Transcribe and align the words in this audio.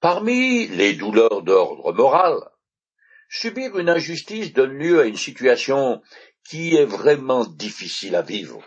Parmi 0.00 0.68
les 0.68 0.94
douleurs 0.94 1.42
d'ordre 1.42 1.92
moral, 1.92 2.38
subir 3.28 3.76
une 3.76 3.88
injustice 3.88 4.52
donne 4.52 4.78
lieu 4.78 5.00
à 5.00 5.06
une 5.06 5.16
situation 5.16 6.00
qui 6.48 6.76
est 6.76 6.84
vraiment 6.84 7.44
difficile 7.44 8.14
à 8.14 8.22
vivre. 8.22 8.62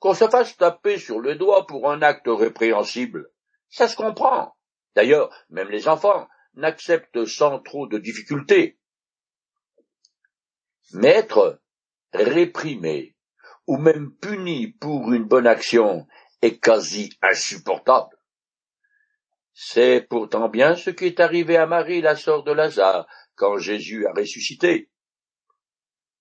Qu'on 0.00 0.14
se 0.14 0.26
fasse 0.28 0.56
taper 0.56 0.98
sur 0.98 1.20
le 1.20 1.36
doigt 1.36 1.64
pour 1.64 1.88
un 1.88 2.02
acte 2.02 2.26
répréhensible, 2.26 3.30
ça 3.68 3.86
se 3.86 3.94
comprend. 3.94 4.56
D'ailleurs, 4.96 5.30
même 5.48 5.70
les 5.70 5.86
enfants 5.86 6.26
n'acceptent 6.54 7.24
sans 7.24 7.60
trop 7.60 7.86
de 7.86 7.98
difficulté. 7.98 8.80
Mais 10.92 11.10
être 11.10 11.60
réprimé 12.12 13.14
ou 13.68 13.76
même 13.76 14.10
puni 14.16 14.72
pour 14.72 15.12
une 15.12 15.24
bonne 15.24 15.46
action 15.46 16.08
est 16.42 16.58
quasi 16.58 17.16
insupportable. 17.22 18.19
C'est 19.52 20.06
pourtant 20.08 20.48
bien 20.48 20.76
ce 20.76 20.90
qui 20.90 21.06
est 21.06 21.20
arrivé 21.20 21.56
à 21.56 21.66
Marie, 21.66 22.00
la 22.00 22.16
sœur 22.16 22.44
de 22.44 22.52
Lazare, 22.52 23.06
quand 23.34 23.58
Jésus 23.58 24.06
a 24.06 24.12
ressuscité. 24.12 24.90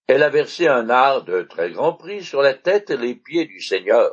Elle 0.08 0.24
a 0.24 0.30
versé 0.30 0.68
un 0.68 0.90
art 0.90 1.24
de 1.24 1.44
très 1.44 1.72
grand 1.72 1.94
prix 1.94 2.24
sur 2.24 2.42
la 2.42 2.54
tête 2.54 2.90
et 2.90 2.98
les 2.98 3.16
pieds 3.16 3.46
du 3.46 3.62
Seigneur, 3.62 4.12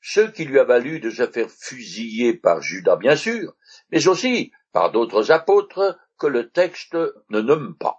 ce 0.00 0.20
qui 0.20 0.44
lui 0.44 0.58
a 0.58 0.64
valu 0.64 1.00
de 1.00 1.10
se 1.10 1.26
faire 1.26 1.50
fusiller 1.50 2.34
par 2.34 2.62
Judas, 2.62 2.96
bien 2.96 3.16
sûr, 3.16 3.54
mais 3.90 4.06
aussi 4.06 4.52
par 4.72 4.92
d'autres 4.92 5.32
apôtres 5.32 5.98
que 6.18 6.26
le 6.26 6.50
texte 6.50 6.96
ne 7.30 7.40
nomme 7.40 7.76
pas. 7.76 7.98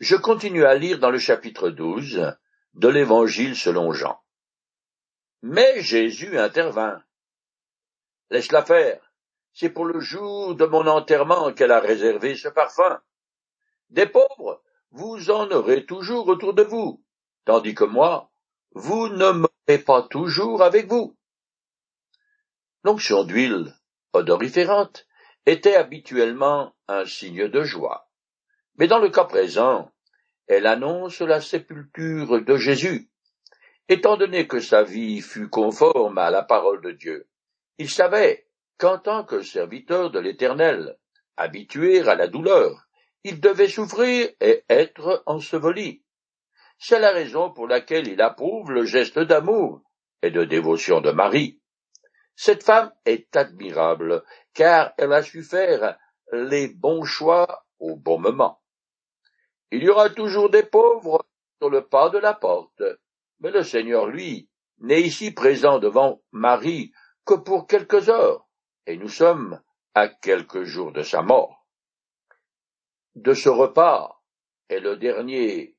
Je 0.00 0.16
continue 0.16 0.64
à 0.64 0.74
lire 0.74 0.98
dans 0.98 1.10
le 1.10 1.18
chapitre 1.18 1.70
12 1.70 2.34
de 2.74 2.88
l'Évangile 2.88 3.54
selon 3.54 3.92
Jean. 3.92 4.18
Mais 5.42 5.80
Jésus 5.80 6.38
intervint. 6.38 7.02
Laisse-la 8.32 8.64
faire. 8.64 9.12
C'est 9.52 9.68
pour 9.68 9.84
le 9.84 10.00
jour 10.00 10.54
de 10.54 10.64
mon 10.64 10.86
enterrement 10.86 11.52
qu'elle 11.52 11.70
a 11.70 11.80
réservé 11.80 12.34
ce 12.34 12.48
parfum. 12.48 12.98
Des 13.90 14.06
pauvres, 14.06 14.62
vous 14.90 15.30
en 15.30 15.50
aurez 15.50 15.84
toujours 15.84 16.26
autour 16.28 16.54
de 16.54 16.62
vous, 16.62 17.04
tandis 17.44 17.74
que 17.74 17.84
moi, 17.84 18.30
vous 18.70 19.10
ne 19.10 19.32
m'aurez 19.32 19.84
pas 19.84 20.00
toujours 20.04 20.62
avec 20.62 20.86
vous. 20.86 21.14
L'onction 22.84 23.24
d'huile 23.24 23.74
odoriférante 24.14 25.06
était 25.44 25.76
habituellement 25.76 26.74
un 26.88 27.04
signe 27.04 27.48
de 27.48 27.62
joie. 27.64 28.08
Mais 28.76 28.86
dans 28.86 28.98
le 28.98 29.10
cas 29.10 29.24
présent, 29.24 29.92
elle 30.46 30.66
annonce 30.66 31.20
la 31.20 31.42
sépulture 31.42 32.42
de 32.42 32.56
Jésus. 32.56 33.10
Étant 33.90 34.16
donné 34.16 34.48
que 34.48 34.60
sa 34.60 34.84
vie 34.84 35.20
fut 35.20 35.50
conforme 35.50 36.16
à 36.16 36.30
la 36.30 36.42
parole 36.42 36.80
de 36.80 36.92
Dieu, 36.92 37.28
il 37.82 37.90
savait 37.90 38.46
qu'en 38.78 38.96
tant 38.96 39.24
que 39.24 39.42
serviteur 39.42 40.12
de 40.12 40.20
l'Éternel, 40.20 40.96
habitué 41.36 41.98
à 42.08 42.14
la 42.14 42.28
douleur, 42.28 42.86
il 43.24 43.40
devait 43.40 43.66
souffrir 43.68 44.30
et 44.40 44.62
être 44.68 45.24
enseveli. 45.26 46.04
C'est 46.78 47.00
la 47.00 47.10
raison 47.10 47.52
pour 47.52 47.66
laquelle 47.66 48.06
il 48.06 48.22
approuve 48.22 48.70
le 48.70 48.84
geste 48.84 49.18
d'amour 49.18 49.82
et 50.22 50.30
de 50.30 50.44
dévotion 50.44 51.00
de 51.00 51.10
Marie. 51.10 51.60
Cette 52.36 52.62
femme 52.62 52.92
est 53.04 53.34
admirable, 53.34 54.22
car 54.54 54.92
elle 54.96 55.12
a 55.12 55.24
su 55.24 55.42
faire 55.42 55.98
les 56.30 56.68
bons 56.68 57.02
choix 57.02 57.66
au 57.80 57.96
bon 57.96 58.20
moment. 58.20 58.62
Il 59.72 59.82
y 59.82 59.88
aura 59.88 60.08
toujours 60.08 60.50
des 60.50 60.62
pauvres 60.62 61.26
sur 61.60 61.68
le 61.68 61.84
pas 61.88 62.10
de 62.10 62.18
la 62.18 62.34
porte, 62.34 62.84
mais 63.40 63.50
le 63.50 63.64
Seigneur, 63.64 64.06
lui, 64.06 64.48
n'est 64.78 65.02
ici 65.02 65.32
présent 65.32 65.80
devant 65.80 66.22
Marie 66.30 66.92
que 67.24 67.34
pour 67.34 67.66
quelques 67.66 68.08
heures, 68.08 68.46
et 68.86 68.96
nous 68.96 69.08
sommes 69.08 69.60
à 69.94 70.08
quelques 70.08 70.64
jours 70.64 70.92
de 70.92 71.02
sa 71.02 71.22
mort. 71.22 71.66
De 73.14 73.34
ce 73.34 73.48
repas 73.48 74.22
est 74.68 74.80
le 74.80 74.96
dernier 74.96 75.76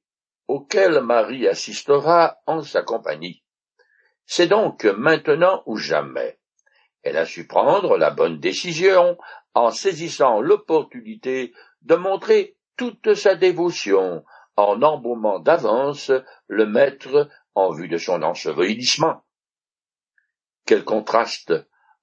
auquel 0.48 1.02
Marie 1.02 1.48
assistera 1.48 2.38
en 2.46 2.62
sa 2.62 2.84
compagnie. 2.84 3.44
C'est 4.26 4.48
donc 4.48 4.86
maintenant 4.86 5.64
ou 5.66 5.78
jamais. 5.78 6.40
Elle 7.02 7.18
a 7.18 7.26
su 7.26 7.48
prendre 7.48 7.98
la 7.98 8.12
bonne 8.12 8.40
décision 8.40 9.18
en 9.54 9.72
saisissant 9.72 10.40
l'opportunité 10.42 11.54
de 11.82 11.96
montrer 11.96 12.58
toute 12.78 13.14
sa 13.16 13.36
dévotion 13.36 14.24
en 14.56 14.82
embaumant 14.82 15.40
d'avance 15.40 16.12
le 16.48 16.66
maître 16.66 17.30
en 17.56 17.72
vue 17.72 17.88
de 17.88 17.98
son 17.98 18.22
ensevelissement. 18.24 19.24
Quel 20.66 20.84
contraste 20.84 21.54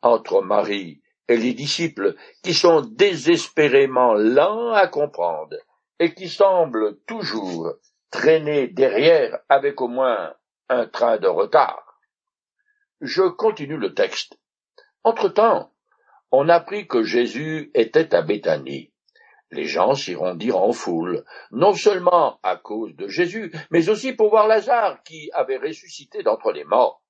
entre 0.02 0.42
Marie 0.42 1.02
et 1.28 1.36
les 1.36 1.54
disciples 1.54 2.16
qui 2.42 2.54
sont 2.54 2.82
désespérément 2.82 4.14
lents 4.14 4.72
à 4.72 4.88
comprendre 4.88 5.56
et 5.98 6.14
qui 6.14 6.28
semblent 6.28 6.98
toujours 7.06 7.72
traîner 8.10 8.66
derrière 8.68 9.38
avec 9.48 9.80
au 9.80 9.88
moins 9.88 10.34
un 10.68 10.86
train 10.86 11.18
de 11.18 11.28
retard. 11.28 12.00
Je 13.00 13.22
continue 13.22 13.76
le 13.76 13.94
texte. 13.94 14.38
Entre-temps, 15.04 15.72
on 16.30 16.48
apprit 16.48 16.86
que 16.86 17.02
Jésus 17.02 17.70
était 17.74 18.14
à 18.14 18.22
Béthanie. 18.22 18.92
Les 19.50 19.64
gens 19.64 19.94
s'y 19.94 20.14
rendirent 20.14 20.58
en 20.58 20.72
foule, 20.72 21.24
non 21.50 21.74
seulement 21.74 22.38
à 22.42 22.56
cause 22.56 22.94
de 22.94 23.08
Jésus, 23.08 23.52
mais 23.70 23.88
aussi 23.88 24.12
pour 24.12 24.30
voir 24.30 24.46
Lazare 24.46 25.02
qui 25.02 25.30
avait 25.32 25.56
ressuscité 25.56 26.22
d'entre 26.22 26.52
les 26.52 26.64
morts. 26.64 27.02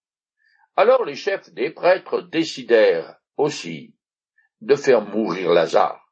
Alors 0.82 1.04
les 1.04 1.14
chefs 1.14 1.52
des 1.52 1.68
prêtres 1.68 2.22
décidèrent 2.22 3.16
aussi 3.36 3.94
de 4.62 4.74
faire 4.76 5.02
mourir 5.02 5.52
Lazare, 5.52 6.10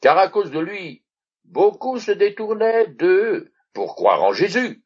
car 0.00 0.16
à 0.16 0.28
cause 0.28 0.52
de 0.52 0.60
lui, 0.60 1.04
beaucoup 1.42 1.98
se 1.98 2.12
détournaient 2.12 2.86
d'eux 2.86 3.52
pour 3.72 3.96
croire 3.96 4.22
en 4.22 4.32
Jésus. 4.32 4.84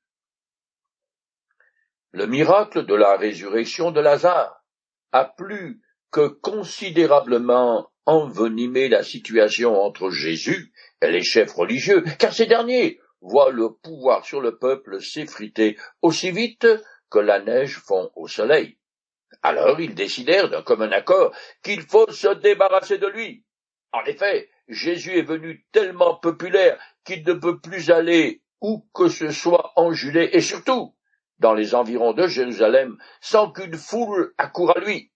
Le 2.13 2.27
miracle 2.27 2.87
de 2.87 2.95
la 2.95 3.19
résurrection 3.19 3.91
de 3.91 4.01
Lazare 4.01 4.65
a 5.13 5.27
plu 5.27 5.83
que 6.11 6.27
considérablement 6.27 7.91
envenimer 8.07 8.89
la 8.89 9.03
situation 9.03 9.83
entre 9.83 10.09
Jésus 10.09 10.73
et 11.03 11.11
les 11.11 11.23
chefs 11.23 11.53
religieux, 11.53 12.05
car 12.19 12.33
ces 12.33 12.47
derniers 12.47 12.99
voient 13.21 13.53
le 13.53 13.69
pouvoir 13.83 14.25
sur 14.25 14.41
le 14.41 14.57
peuple 14.57 15.03
s'effriter 15.03 15.77
aussi 16.01 16.31
vite 16.31 16.67
que 17.11 17.19
la 17.19 17.39
neige 17.39 17.77
fond 17.77 18.11
au 18.17 18.29
soleil. 18.29 18.79
Alors 19.43 19.81
ils 19.81 19.95
décidèrent 19.95 20.51
d'un 20.51 20.63
commun 20.63 20.93
accord 20.93 21.35
qu'il 21.63 21.83
faut 21.83 22.11
se 22.11 22.29
débarrasser 22.35 22.99
de 22.99 23.07
lui. 23.07 23.45
En 23.93 24.05
effet, 24.05 24.51
Jésus 24.69 25.19
est 25.19 25.23
venu 25.23 25.65
tellement 25.73 26.17
populaire 26.17 26.79
qu'il 27.05 27.25
ne 27.25 27.35
peut 27.35 27.61
plus 27.61 27.91
aller 27.91 28.43
où 28.61 28.87
que 28.95 29.09
ce 29.09 29.31
soit 29.31 29.73
en 29.77 29.93
Judée 29.93 30.31
et 30.33 30.41
surtout 30.41 30.95
dans 31.39 31.55
les 31.55 31.75
environs 31.75 32.13
de 32.13 32.27
Jérusalem 32.27 32.97
sans 33.21 33.51
qu'une 33.51 33.77
foule 33.77 34.35
accourt 34.39 34.77
à 34.77 34.81
lui 34.81 35.11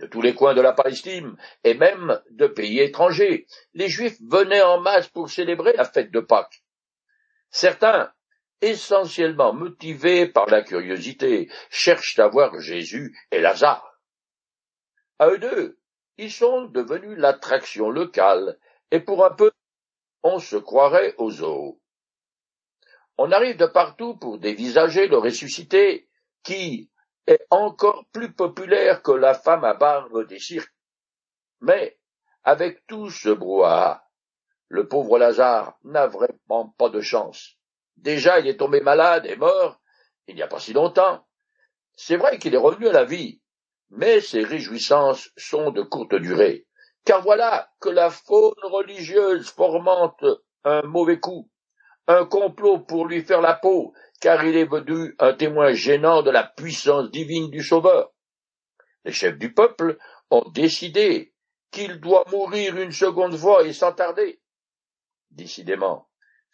de 0.00 0.06
tous 0.06 0.20
les 0.20 0.34
coins 0.34 0.54
de 0.54 0.60
la 0.60 0.72
Palestine 0.72 1.36
et 1.64 1.74
même 1.74 2.20
de 2.30 2.46
pays 2.46 2.80
étrangers. 2.80 3.46
Les 3.74 3.88
Juifs 3.88 4.18
venaient 4.28 4.62
en 4.62 4.80
masse 4.80 5.08
pour 5.08 5.30
célébrer 5.30 5.72
la 5.72 5.84
fête 5.84 6.10
de 6.10 6.20
Pâques. 6.20 6.62
Certains, 7.50 8.12
essentiellement 8.60 9.52
motivés 9.52 10.26
par 10.26 10.46
la 10.46 10.62
curiosité, 10.62 11.50
cherchent 11.70 12.18
à 12.18 12.28
voir 12.28 12.58
Jésus 12.60 13.16
et 13.30 13.40
Lazare. 13.40 14.00
À 15.18 15.28
eux 15.28 15.38
deux, 15.38 15.78
ils 16.18 16.32
sont 16.32 16.66
devenus 16.66 17.18
l'attraction 17.18 17.90
locale, 17.90 18.58
et 18.90 19.00
pour 19.00 19.24
un 19.24 19.30
peu, 19.30 19.50
on 20.22 20.38
se 20.38 20.56
croirait 20.56 21.14
aux 21.18 21.30
zoos. 21.30 21.80
On 23.18 23.32
arrive 23.32 23.56
de 23.56 23.66
partout 23.66 24.16
pour 24.16 24.38
dévisager 24.38 25.08
le 25.08 25.18
ressuscité, 25.18 26.08
qui, 26.42 26.90
est 27.26 27.44
encore 27.50 28.06
plus 28.12 28.32
populaire 28.32 29.02
que 29.02 29.10
la 29.10 29.34
femme 29.34 29.64
à 29.64 29.74
barbe 29.74 30.26
des 30.26 30.38
cirques. 30.38 30.72
Mais, 31.60 31.98
avec 32.44 32.86
tout 32.86 33.10
ce 33.10 33.30
brouhaha, 33.30 34.08
le 34.68 34.86
pauvre 34.86 35.18
Lazare 35.18 35.78
n'a 35.84 36.06
vraiment 36.06 36.68
pas 36.78 36.88
de 36.88 37.00
chance. 37.00 37.56
Déjà, 37.96 38.40
il 38.40 38.46
est 38.46 38.58
tombé 38.58 38.80
malade 38.80 39.26
et 39.26 39.36
mort, 39.36 39.80
il 40.26 40.34
n'y 40.34 40.42
a 40.42 40.48
pas 40.48 40.60
si 40.60 40.72
longtemps. 40.72 41.26
C'est 41.94 42.16
vrai 42.16 42.38
qu'il 42.38 42.54
est 42.54 42.58
revenu 42.58 42.88
à 42.88 42.92
la 42.92 43.04
vie, 43.04 43.40
mais 43.90 44.20
ses 44.20 44.42
réjouissances 44.42 45.30
sont 45.36 45.70
de 45.70 45.82
courte 45.82 46.14
durée, 46.14 46.66
car 47.04 47.22
voilà 47.22 47.70
que 47.80 47.88
la 47.88 48.10
faune 48.10 48.54
religieuse 48.64 49.48
fomente 49.48 50.24
un 50.64 50.82
mauvais 50.82 51.20
coup, 51.20 51.50
un 52.06 52.26
complot 52.26 52.80
pour 52.80 53.06
lui 53.06 53.22
faire 53.22 53.40
la 53.40 53.54
peau, 53.54 53.94
car 54.20 54.44
il 54.44 54.56
est 54.56 54.70
venu 54.70 55.14
un 55.18 55.32
témoin 55.32 55.72
gênant 55.72 56.22
de 56.22 56.30
la 56.30 56.44
puissance 56.44 57.10
divine 57.10 57.50
du 57.50 57.62
Sauveur. 57.62 58.12
Les 59.04 59.12
chefs 59.12 59.38
du 59.38 59.54
peuple 59.54 59.98
ont 60.30 60.48
décidé 60.50 61.32
qu'il 61.70 62.00
doit 62.00 62.24
mourir 62.30 62.76
une 62.76 62.92
seconde 62.92 63.36
fois 63.36 63.64
et 63.64 63.72
sans 63.72 63.92
tarder. 63.92 64.40
Décidément, 65.30 66.08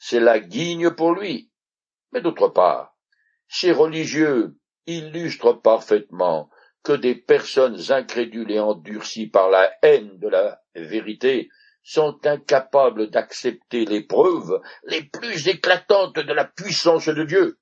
c'est 0.05 0.19
la 0.19 0.41
guigne 0.41 0.91
pour 0.91 1.13
lui. 1.13 1.49
Mais 2.11 2.21
d'autre 2.21 2.49
part, 2.49 2.97
ces 3.47 3.71
religieux 3.71 4.57
illustrent 4.89 5.53
parfaitement 5.53 6.51
que 6.83 6.93
des 6.93 7.15
personnes 7.15 7.79
incrédules 7.91 8.51
et 8.51 8.59
endurcies 8.59 9.29
par 9.29 9.49
la 9.49 9.73
haine 9.81 10.19
de 10.19 10.27
la 10.27 10.61
vérité 10.75 11.49
sont 11.85 12.19
incapables 12.27 13.11
d'accepter 13.11 13.85
les 13.85 14.03
preuves 14.03 14.61
les 14.83 15.05
plus 15.05 15.47
éclatantes 15.47 16.19
de 16.19 16.33
la 16.33 16.47
puissance 16.47 17.09
de 17.09 17.23
Dieu. 17.23 17.61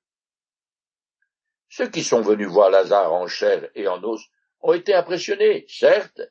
Ceux 1.69 1.89
qui 1.89 2.03
sont 2.03 2.21
venus 2.21 2.47
voir 2.47 2.71
Lazare 2.71 3.13
en 3.13 3.27
chair 3.27 3.69
et 3.75 3.87
en 3.87 4.03
os 4.03 4.25
ont 4.61 4.73
été 4.73 4.95
impressionnés, 4.95 5.65
certes, 5.67 6.21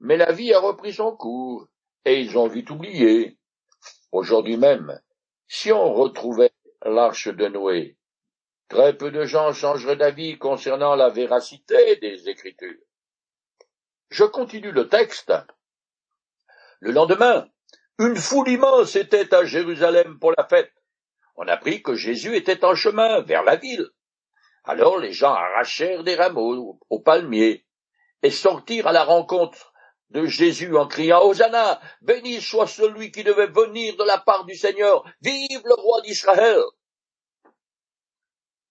mais 0.00 0.16
la 0.16 0.32
vie 0.32 0.54
a 0.54 0.60
repris 0.60 0.94
son 0.94 1.14
cours, 1.14 1.68
et 2.06 2.18
ils 2.20 2.38
ont 2.38 2.48
vite 2.48 2.70
oublié. 2.70 3.38
Aujourd'hui 4.12 4.56
même, 4.56 4.98
si 5.48 5.72
on 5.72 5.94
retrouvait 5.94 6.52
l'arche 6.84 7.28
de 7.28 7.48
Noé, 7.48 7.96
très 8.68 8.96
peu 8.96 9.10
de 9.10 9.24
gens 9.24 9.52
changeraient 9.52 9.96
d'avis 9.96 10.38
concernant 10.38 10.94
la 10.94 11.08
véracité 11.08 11.96
des 11.96 12.28
Écritures. 12.28 12.84
Je 14.10 14.24
continue 14.24 14.72
le 14.72 14.88
texte. 14.88 15.32
Le 16.80 16.92
lendemain, 16.92 17.48
une 17.98 18.16
foule 18.16 18.48
immense 18.48 18.94
était 18.94 19.34
à 19.34 19.44
Jérusalem 19.44 20.18
pour 20.18 20.32
la 20.36 20.46
fête. 20.46 20.72
On 21.34 21.48
apprit 21.48 21.82
que 21.82 21.94
Jésus 21.94 22.36
était 22.36 22.64
en 22.64 22.74
chemin 22.74 23.22
vers 23.22 23.42
la 23.42 23.56
ville. 23.56 23.88
Alors 24.64 24.98
les 24.98 25.12
gens 25.12 25.32
arrachèrent 25.32 26.04
des 26.04 26.14
rameaux 26.14 26.78
aux 26.90 27.00
palmiers 27.00 27.64
et 28.22 28.30
sortirent 28.30 28.86
à 28.86 28.92
la 28.92 29.04
rencontre 29.04 29.72
de 30.10 30.26
Jésus 30.26 30.76
en 30.76 30.86
criant 30.86 31.22
Hosanna, 31.22 31.80
béni 32.02 32.40
soit 32.40 32.66
celui 32.66 33.10
qui 33.10 33.24
devait 33.24 33.46
venir 33.46 33.96
de 33.96 34.04
la 34.04 34.18
part 34.18 34.44
du 34.44 34.54
Seigneur, 34.54 35.04
vive 35.20 35.62
le 35.64 35.74
roi 35.74 36.00
d'Israël. 36.02 36.60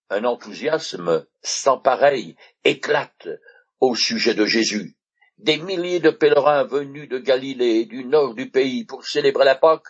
Un 0.09 0.23
enthousiasme 0.23 1.27
sans 1.41 1.77
pareil 1.77 2.35
éclate 2.63 3.27
au 3.79 3.95
sujet 3.95 4.33
de 4.33 4.45
Jésus. 4.45 4.97
Des 5.37 5.57
milliers 5.57 5.99
de 5.99 6.09
pèlerins 6.09 6.63
venus 6.63 7.07
de 7.09 7.19
Galilée 7.19 7.81
et 7.81 7.85
du 7.85 8.05
nord 8.05 8.33
du 8.33 8.49
pays 8.49 8.85
pour 8.85 9.05
célébrer 9.05 9.45
la 9.45 9.55
Pâque 9.55 9.85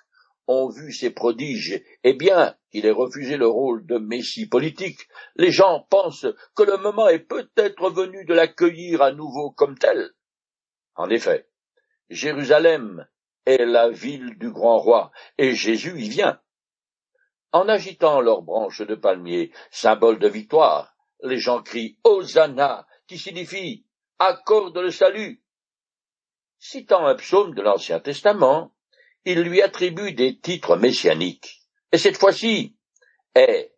ont 0.47 0.69
vu 0.69 0.91
ces 0.91 1.09
prodiges, 1.09 1.81
et 2.03 2.13
bien 2.13 2.55
qu'il 2.71 2.85
ait 2.85 2.91
refusé 2.91 3.37
le 3.37 3.47
rôle 3.47 3.85
de 3.85 3.97
messie 3.97 4.47
politique, 4.47 5.07
les 5.35 5.51
gens 5.51 5.85
pensent 5.89 6.27
que 6.55 6.63
le 6.63 6.77
moment 6.77 7.07
est 7.09 7.19
peut-être 7.19 7.89
venu 7.89 8.25
de 8.25 8.33
l'accueillir 8.33 9.01
à 9.01 9.11
nouveau 9.11 9.51
comme 9.51 9.77
tel. 9.77 10.11
En 10.97 11.09
effet, 11.09 11.47
Jérusalem 12.09 13.07
est 13.45 13.65
la 13.65 13.89
ville 13.89 14.37
du 14.37 14.51
grand 14.51 14.79
roi, 14.79 15.11
et 15.37 15.53
Jésus 15.53 15.99
y 15.99 16.09
vient. 16.09 16.41
En 17.51 17.69
agitant 17.69 18.19
leurs 18.19 18.41
branches 18.41 18.81
de 18.81 18.95
palmier, 18.95 19.51
symbole 19.71 20.19
de 20.19 20.27
victoire, 20.27 20.95
les 21.23 21.37
gens 21.37 21.61
crient 21.61 21.97
Hosanna, 22.03 22.87
qui 23.07 23.17
signifie 23.17 23.85
accorde 24.19 24.77
le 24.77 24.91
salut. 24.91 25.43
Citant 26.59 27.05
un 27.05 27.15
psaume 27.15 27.53
de 27.53 27.61
l'Ancien 27.61 27.99
Testament, 27.99 28.73
il 29.23 29.41
lui 29.41 29.61
attribue 29.61 30.13
des 30.13 30.39
titres 30.39 30.77
messianiques. 30.77 31.61
Et 31.91 31.99
cette 31.99 32.17
fois-ci, 32.17 32.75
eh, 33.35 33.71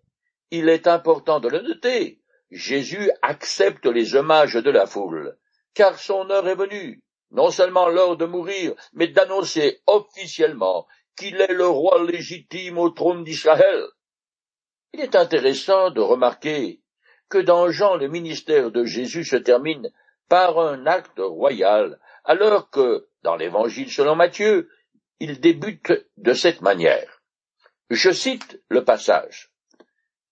il 0.51 0.69
est 0.69 0.87
important 0.87 1.41
de 1.41 1.49
le 1.49 1.61
noter, 1.61 2.21
Jésus 2.49 3.11
accepte 3.21 3.85
les 3.85 4.15
hommages 4.15 4.55
de 4.55 4.71
la 4.71 4.87
foule, 4.87 5.37
car 5.73 5.99
son 5.99 6.29
heure 6.29 6.47
est 6.47 6.55
venue, 6.55 7.03
non 7.31 7.51
seulement 7.51 7.89
l'heure 7.89 8.17
de 8.17 8.25
mourir, 8.25 8.73
mais 8.93 9.07
d'annoncer 9.07 9.81
officiellement 9.87 10.87
qu'il 11.15 11.39
est 11.41 11.53
le 11.53 11.67
roi 11.67 12.03
légitime 12.03 12.77
au 12.77 12.89
trône 12.89 13.23
d'Israël. 13.23 13.85
Il 14.93 15.01
est 15.01 15.15
intéressant 15.15 15.91
de 15.91 16.01
remarquer 16.01 16.81
que 17.29 17.37
dans 17.37 17.69
Jean 17.69 17.95
le 17.95 18.07
ministère 18.07 18.71
de 18.71 18.85
Jésus 18.85 19.23
se 19.23 19.35
termine 19.35 19.91
par 20.27 20.59
un 20.59 20.85
acte 20.87 21.19
royal, 21.19 21.99
alors 22.23 22.69
que, 22.69 23.07
dans 23.23 23.35
l'Évangile 23.35 23.91
selon 23.91 24.15
Matthieu, 24.15 24.69
il 25.19 25.39
débute 25.39 25.93
de 26.17 26.33
cette 26.33 26.61
manière. 26.61 27.21
Je 27.89 28.11
cite 28.11 28.61
le 28.69 28.83
passage. 28.83 29.51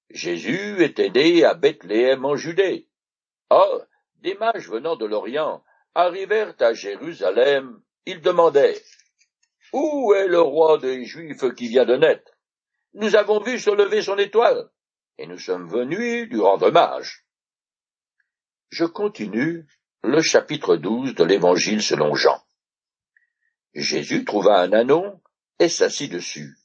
Jésus 0.09 0.83
était 0.83 1.09
né 1.09 1.43
à 1.43 1.53
Bethléem 1.53 2.23
en 2.23 2.35
Judée. 2.35 2.87
Or, 3.49 3.85
des 4.21 4.35
mages 4.35 4.69
venant 4.69 4.95
de 4.95 5.05
l'Orient 5.05 5.63
arrivèrent 5.97 6.53
à 6.59 6.73
Jérusalem. 6.73 7.81
Ils 8.05 8.21
demandaient 8.21 8.79
Où 9.73 10.13
est 10.13 10.27
le 10.27 10.39
roi 10.39 10.77
des 10.77 11.03
Juifs 11.03 11.53
qui 11.55 11.67
vient 11.67 11.85
de 11.85 11.97
naître? 11.97 12.31
Nous 12.93 13.15
avons 13.15 13.41
vu 13.41 13.59
se 13.59 13.71
lever 13.71 14.01
son 14.01 14.17
étoile, 14.17 14.69
et 15.17 15.27
nous 15.27 15.39
sommes 15.39 15.67
venus 15.67 16.29
lui 16.29 16.39
rendre 16.39 16.67
hommage. 16.67 17.25
Je 18.69 18.85
continue 18.85 19.65
le 20.03 20.21
chapitre 20.21 20.77
12 20.77 21.15
de 21.15 21.23
l'Évangile 21.23 21.81
selon 21.81 22.13
Jean. 22.13 22.41
Jésus 23.73 24.23
trouva 24.23 24.61
un 24.61 24.73
anon 24.73 25.19
et 25.59 25.67
s'assit 25.67 26.11
dessus, 26.11 26.55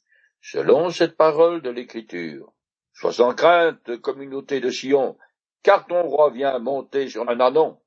selon 0.41 0.91
cette 0.91 1.17
parole 1.17 1.61
de 1.61 1.71
l'Écriture. 1.71 2.53
Sois 2.93 3.13
sans 3.13 3.33
crainte, 3.33 3.97
communauté 3.97 4.59
de 4.59 4.69
Sion, 4.69 5.17
car 5.63 5.87
ton 5.87 6.03
roi 6.03 6.29
vient 6.29 6.59
monter 6.59 7.09
sur 7.09 7.27
un 7.27 7.39
anon. 7.39 7.79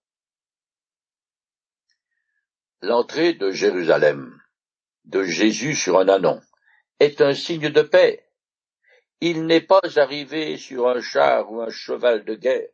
L'entrée 2.88 3.32
de 3.32 3.50
Jérusalem, 3.50 4.40
de 5.06 5.24
Jésus 5.24 5.74
sur 5.74 5.98
un 5.98 6.06
anon, 6.08 6.40
est 7.00 7.20
un 7.20 7.34
signe 7.34 7.68
de 7.68 7.82
paix. 7.82 8.24
Il 9.20 9.46
n'est 9.46 9.60
pas 9.60 9.80
arrivé 9.96 10.56
sur 10.56 10.86
un 10.86 11.00
char 11.00 11.50
ou 11.50 11.60
un 11.60 11.68
cheval 11.68 12.24
de 12.24 12.36
guerre, 12.36 12.68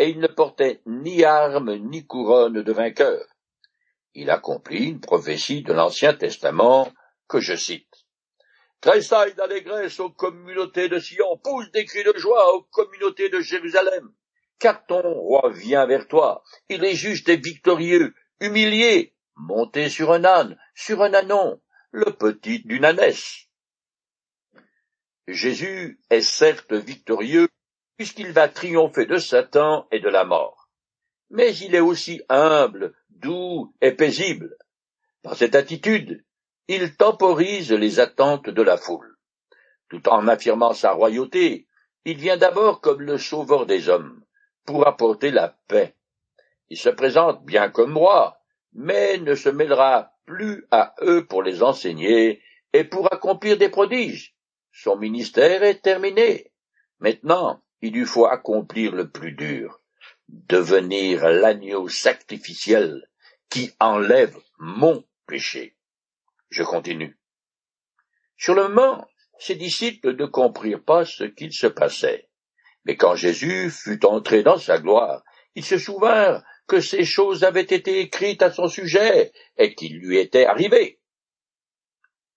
et 0.00 0.08
il 0.08 0.18
ne 0.18 0.26
portait 0.26 0.80
ni 0.86 1.22
armes 1.22 1.76
ni 1.76 2.04
couronne 2.04 2.62
de 2.62 2.72
vainqueur. 2.72 3.24
Il 4.12 4.28
accomplit 4.30 4.88
une 4.88 5.00
prophétie 5.00 5.62
de 5.62 5.72
l'Ancien 5.72 6.14
Testament 6.14 6.92
que 7.28 7.38
je 7.38 7.54
cite. 7.54 8.06
Tressaille 8.80 9.34
d'allégresse 9.34 10.00
aux 10.00 10.10
communautés 10.10 10.88
de 10.88 10.98
Sion, 10.98 11.38
pousse 11.44 11.70
des 11.70 11.84
cris 11.84 12.02
de 12.02 12.14
joie 12.16 12.56
aux 12.56 12.62
communautés 12.62 13.28
de 13.28 13.38
Jérusalem, 13.38 14.12
car 14.58 14.84
ton 14.86 15.00
roi 15.00 15.48
vient 15.50 15.86
vers 15.86 16.08
toi, 16.08 16.42
il 16.68 16.84
est 16.84 16.96
juste 16.96 17.28
et 17.28 17.36
victorieux, 17.36 18.16
humilié, 18.40 19.14
monté 19.38 19.88
sur 19.88 20.12
un 20.12 20.24
âne, 20.24 20.58
sur 20.74 21.02
un 21.02 21.14
anon, 21.14 21.60
le 21.90 22.12
petit 22.12 22.60
d'une 22.60 22.84
ânesse. 22.84 23.46
Jésus 25.26 26.00
est 26.10 26.22
certes 26.22 26.72
victorieux, 26.72 27.48
puisqu'il 27.96 28.32
va 28.32 28.48
triompher 28.48 29.06
de 29.06 29.18
Satan 29.18 29.86
et 29.90 30.00
de 30.00 30.08
la 30.08 30.24
mort. 30.24 30.70
Mais 31.30 31.54
il 31.56 31.74
est 31.74 31.80
aussi 31.80 32.22
humble, 32.28 32.94
doux 33.10 33.74
et 33.80 33.92
paisible. 33.92 34.56
Dans 35.22 35.34
cette 35.34 35.54
attitude, 35.54 36.24
il 36.68 36.96
temporise 36.96 37.72
les 37.72 38.00
attentes 38.00 38.48
de 38.48 38.62
la 38.62 38.76
foule. 38.76 39.16
Tout 39.88 40.08
en 40.08 40.28
affirmant 40.28 40.72
sa 40.72 40.92
royauté, 40.92 41.66
il 42.04 42.18
vient 42.18 42.36
d'abord 42.36 42.80
comme 42.80 43.02
le 43.02 43.18
sauveur 43.18 43.66
des 43.66 43.88
hommes, 43.88 44.24
pour 44.64 44.86
apporter 44.86 45.30
la 45.30 45.56
paix. 45.66 45.94
Il 46.70 46.78
se 46.78 46.88
présente 46.88 47.44
bien 47.44 47.70
comme 47.70 47.96
roi, 47.96 48.37
mais 48.72 49.18
ne 49.18 49.34
se 49.34 49.48
mêlera 49.48 50.12
plus 50.26 50.66
à 50.70 50.94
eux 51.02 51.26
pour 51.26 51.42
les 51.42 51.62
enseigner 51.62 52.42
et 52.72 52.84
pour 52.84 53.12
accomplir 53.12 53.56
des 53.56 53.68
prodiges. 53.68 54.34
Son 54.72 54.96
ministère 54.96 55.62
est 55.62 55.82
terminé. 55.82 56.52
Maintenant, 57.00 57.62
il 57.80 57.94
lui 57.94 58.04
faut 58.04 58.26
accomplir 58.26 58.94
le 58.94 59.10
plus 59.10 59.32
dur, 59.32 59.80
devenir 60.28 61.28
l'agneau 61.28 61.88
sacrificiel 61.88 63.08
qui 63.48 63.72
enlève 63.80 64.38
mon 64.58 65.04
péché. 65.26 65.76
Je 66.50 66.62
continue. 66.62 67.18
Sur 68.36 68.54
le 68.54 68.68
moment, 68.68 69.06
ses 69.38 69.54
disciples 69.54 70.14
ne 70.14 70.26
comprirent 70.26 70.84
pas 70.84 71.04
ce 71.04 71.24
qu'il 71.24 71.52
se 71.52 71.66
passait. 71.66 72.28
Mais 72.84 72.96
quand 72.96 73.14
Jésus 73.14 73.70
fut 73.70 74.04
entré 74.04 74.42
dans 74.42 74.58
sa 74.58 74.78
gloire, 74.78 75.22
ils 75.54 75.64
se 75.64 75.78
souvinrent 75.78 76.44
que 76.68 76.80
ces 76.80 77.04
choses 77.04 77.42
avaient 77.44 77.62
été 77.62 77.98
écrites 78.00 78.42
à 78.42 78.52
son 78.52 78.68
sujet 78.68 79.32
et 79.56 79.74
qu'il 79.74 79.98
lui 79.98 80.18
était 80.18 80.44
arrivé. 80.44 81.00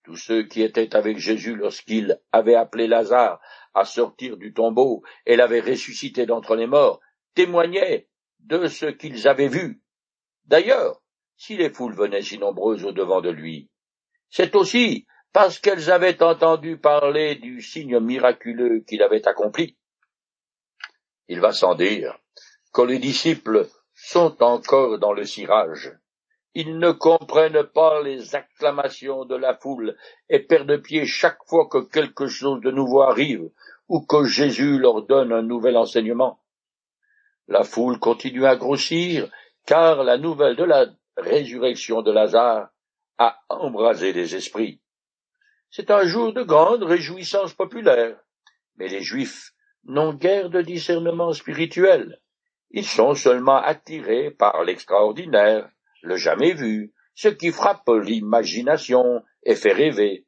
Tous 0.02 0.16
ceux 0.16 0.48
qui 0.48 0.62
étaient 0.62 0.96
avec 0.96 1.18
Jésus 1.18 1.54
lorsqu'il 1.54 2.18
avait 2.32 2.56
appelé 2.56 2.88
Lazare 2.88 3.40
à 3.74 3.84
sortir 3.84 4.36
du 4.38 4.52
tombeau 4.52 5.02
et 5.26 5.36
l'avait 5.36 5.60
ressuscité 5.60 6.26
d'entre 6.26 6.56
les 6.56 6.66
morts, 6.66 7.00
témoignaient 7.34 8.08
de 8.40 8.66
ce 8.66 8.86
qu'ils 8.86 9.28
avaient 9.28 9.48
vu. 9.48 9.82
D'ailleurs, 10.46 11.02
si 11.36 11.56
les 11.56 11.70
foules 11.70 11.94
venaient 11.94 12.22
si 12.22 12.38
nombreuses 12.38 12.84
au 12.84 12.92
devant 12.92 13.20
de 13.20 13.30
lui, 13.30 13.70
c'est 14.30 14.56
aussi 14.56 15.06
parce 15.32 15.58
qu'elles 15.58 15.90
avaient 15.90 16.22
entendu 16.22 16.78
parler 16.78 17.36
du 17.36 17.60
signe 17.62 18.00
miraculeux 18.00 18.80
qu'il 18.80 19.02
avait 19.02 19.28
accompli. 19.28 19.76
Il 21.28 21.40
va 21.40 21.52
sans 21.52 21.74
dire 21.74 22.18
que 22.72 22.82
les 22.82 22.98
disciples 22.98 23.68
sont 24.04 24.42
encore 24.42 24.98
dans 24.98 25.12
le 25.12 25.24
cirage. 25.24 25.96
Ils 26.54 26.78
ne 26.78 26.90
comprennent 26.90 27.62
pas 27.62 28.02
les 28.02 28.34
acclamations 28.34 29.24
de 29.24 29.36
la 29.36 29.56
foule 29.56 29.96
et 30.28 30.40
perdent 30.40 30.82
pied 30.82 31.06
chaque 31.06 31.38
fois 31.46 31.68
que 31.68 31.78
quelque 31.78 32.26
chose 32.26 32.60
de 32.60 32.72
nouveau 32.72 33.02
arrive 33.02 33.48
ou 33.88 34.04
que 34.04 34.24
Jésus 34.24 34.78
leur 34.78 35.02
donne 35.02 35.32
un 35.32 35.42
nouvel 35.42 35.76
enseignement. 35.76 36.42
La 37.46 37.62
foule 37.62 38.00
continue 38.00 38.44
à 38.44 38.56
grossir 38.56 39.30
car 39.66 40.02
la 40.02 40.18
nouvelle 40.18 40.56
de 40.56 40.64
la 40.64 40.86
résurrection 41.16 42.02
de 42.02 42.10
Lazare 42.10 42.70
a 43.18 43.38
embrasé 43.48 44.12
les 44.12 44.34
esprits. 44.34 44.80
C'est 45.70 45.92
un 45.92 46.04
jour 46.04 46.32
de 46.32 46.42
grande 46.42 46.82
réjouissance 46.82 47.54
populaire, 47.54 48.18
mais 48.76 48.88
les 48.88 49.00
Juifs 49.00 49.54
n'ont 49.84 50.12
guère 50.12 50.50
de 50.50 50.60
discernement 50.60 51.32
spirituel. 51.32 52.20
Ils 52.72 52.86
sont 52.86 53.14
seulement 53.14 53.58
attirés 53.58 54.30
par 54.30 54.64
l'extraordinaire, 54.64 55.70
le 56.02 56.16
jamais 56.16 56.54
vu, 56.54 56.94
ce 57.14 57.28
qui 57.28 57.52
frappe 57.52 57.88
l'imagination 57.88 59.22
et 59.42 59.54
fait 59.54 59.72
rêver, 59.72 60.26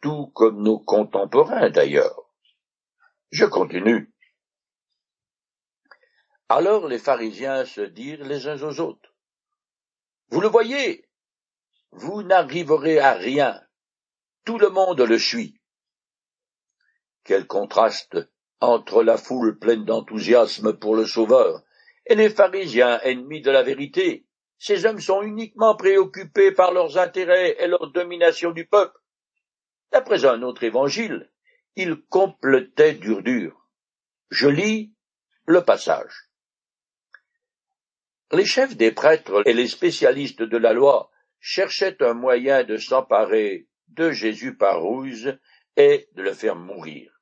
tout 0.00 0.28
comme 0.28 0.62
nos 0.62 0.78
contemporains 0.78 1.68
d'ailleurs. 1.68 2.30
Je 3.30 3.44
continue. 3.44 4.10
Alors 6.48 6.88
les 6.88 6.98
pharisiens 6.98 7.66
se 7.66 7.82
dirent 7.82 8.24
les 8.24 8.48
uns 8.48 8.62
aux 8.62 8.80
autres. 8.80 9.14
Vous 10.28 10.40
le 10.40 10.48
voyez, 10.48 11.06
vous 11.92 12.22
n'arriverez 12.22 12.98
à 12.98 13.12
rien. 13.12 13.60
Tout 14.46 14.58
le 14.58 14.70
monde 14.70 15.00
le 15.00 15.18
suit. 15.18 15.60
Quel 17.24 17.46
contraste 17.46 18.18
entre 18.60 19.02
la 19.02 19.18
foule 19.18 19.58
pleine 19.58 19.84
d'enthousiasme 19.84 20.72
pour 20.78 20.96
le 20.96 21.06
Sauveur 21.06 21.62
et 22.06 22.14
les 22.14 22.30
pharisiens 22.30 23.00
ennemis 23.02 23.40
de 23.40 23.50
la 23.50 23.62
vérité. 23.62 24.26
Ces 24.58 24.86
hommes 24.86 25.00
sont 25.00 25.22
uniquement 25.22 25.76
préoccupés 25.76 26.52
par 26.52 26.72
leurs 26.72 26.98
intérêts 26.98 27.56
et 27.58 27.66
leur 27.66 27.90
domination 27.92 28.50
du 28.50 28.66
peuple. 28.66 28.98
D'après 29.92 30.24
un 30.24 30.42
autre 30.42 30.64
évangile, 30.64 31.30
ils 31.76 31.96
complétaient 32.08 32.94
dur 32.94 33.22
dur. 33.22 33.68
Je 34.30 34.48
lis 34.48 34.94
le 35.46 35.62
passage. 35.64 36.30
Les 38.32 38.44
chefs 38.44 38.76
des 38.76 38.90
prêtres 38.90 39.42
et 39.46 39.52
les 39.52 39.68
spécialistes 39.68 40.42
de 40.42 40.56
la 40.56 40.72
loi 40.72 41.10
cherchaient 41.40 42.02
un 42.02 42.14
moyen 42.14 42.64
de 42.64 42.76
s'emparer 42.76 43.68
de 43.88 44.10
Jésus 44.10 44.56
par 44.56 44.82
ruse 44.82 45.38
et 45.76 46.08
de 46.12 46.22
le 46.22 46.32
faire 46.32 46.56
mourir. 46.56 47.12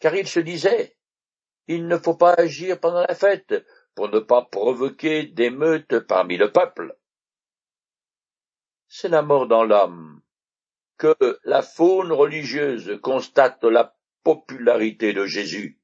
Car 0.00 0.14
ils 0.14 0.28
se 0.28 0.40
disaient, 0.40 0.96
il 1.66 1.86
ne 1.86 1.96
faut 1.96 2.16
pas 2.16 2.34
agir 2.34 2.78
pendant 2.78 3.04
la 3.08 3.14
fête 3.14 3.54
pour 3.94 4.08
ne 4.08 4.18
pas 4.18 4.42
provoquer 4.42 5.24
d'émeutes 5.24 6.00
parmi 6.00 6.36
le 6.36 6.50
peuple. 6.50 6.96
C'est 8.88 9.08
la 9.08 9.22
mort 9.22 9.46
dans 9.46 9.64
l'âme 9.64 10.20
que 10.96 11.16
la 11.44 11.62
faune 11.62 12.12
religieuse 12.12 12.98
constate 13.02 13.64
la 13.64 13.96
popularité 14.22 15.12
de 15.12 15.26
Jésus. 15.26 15.80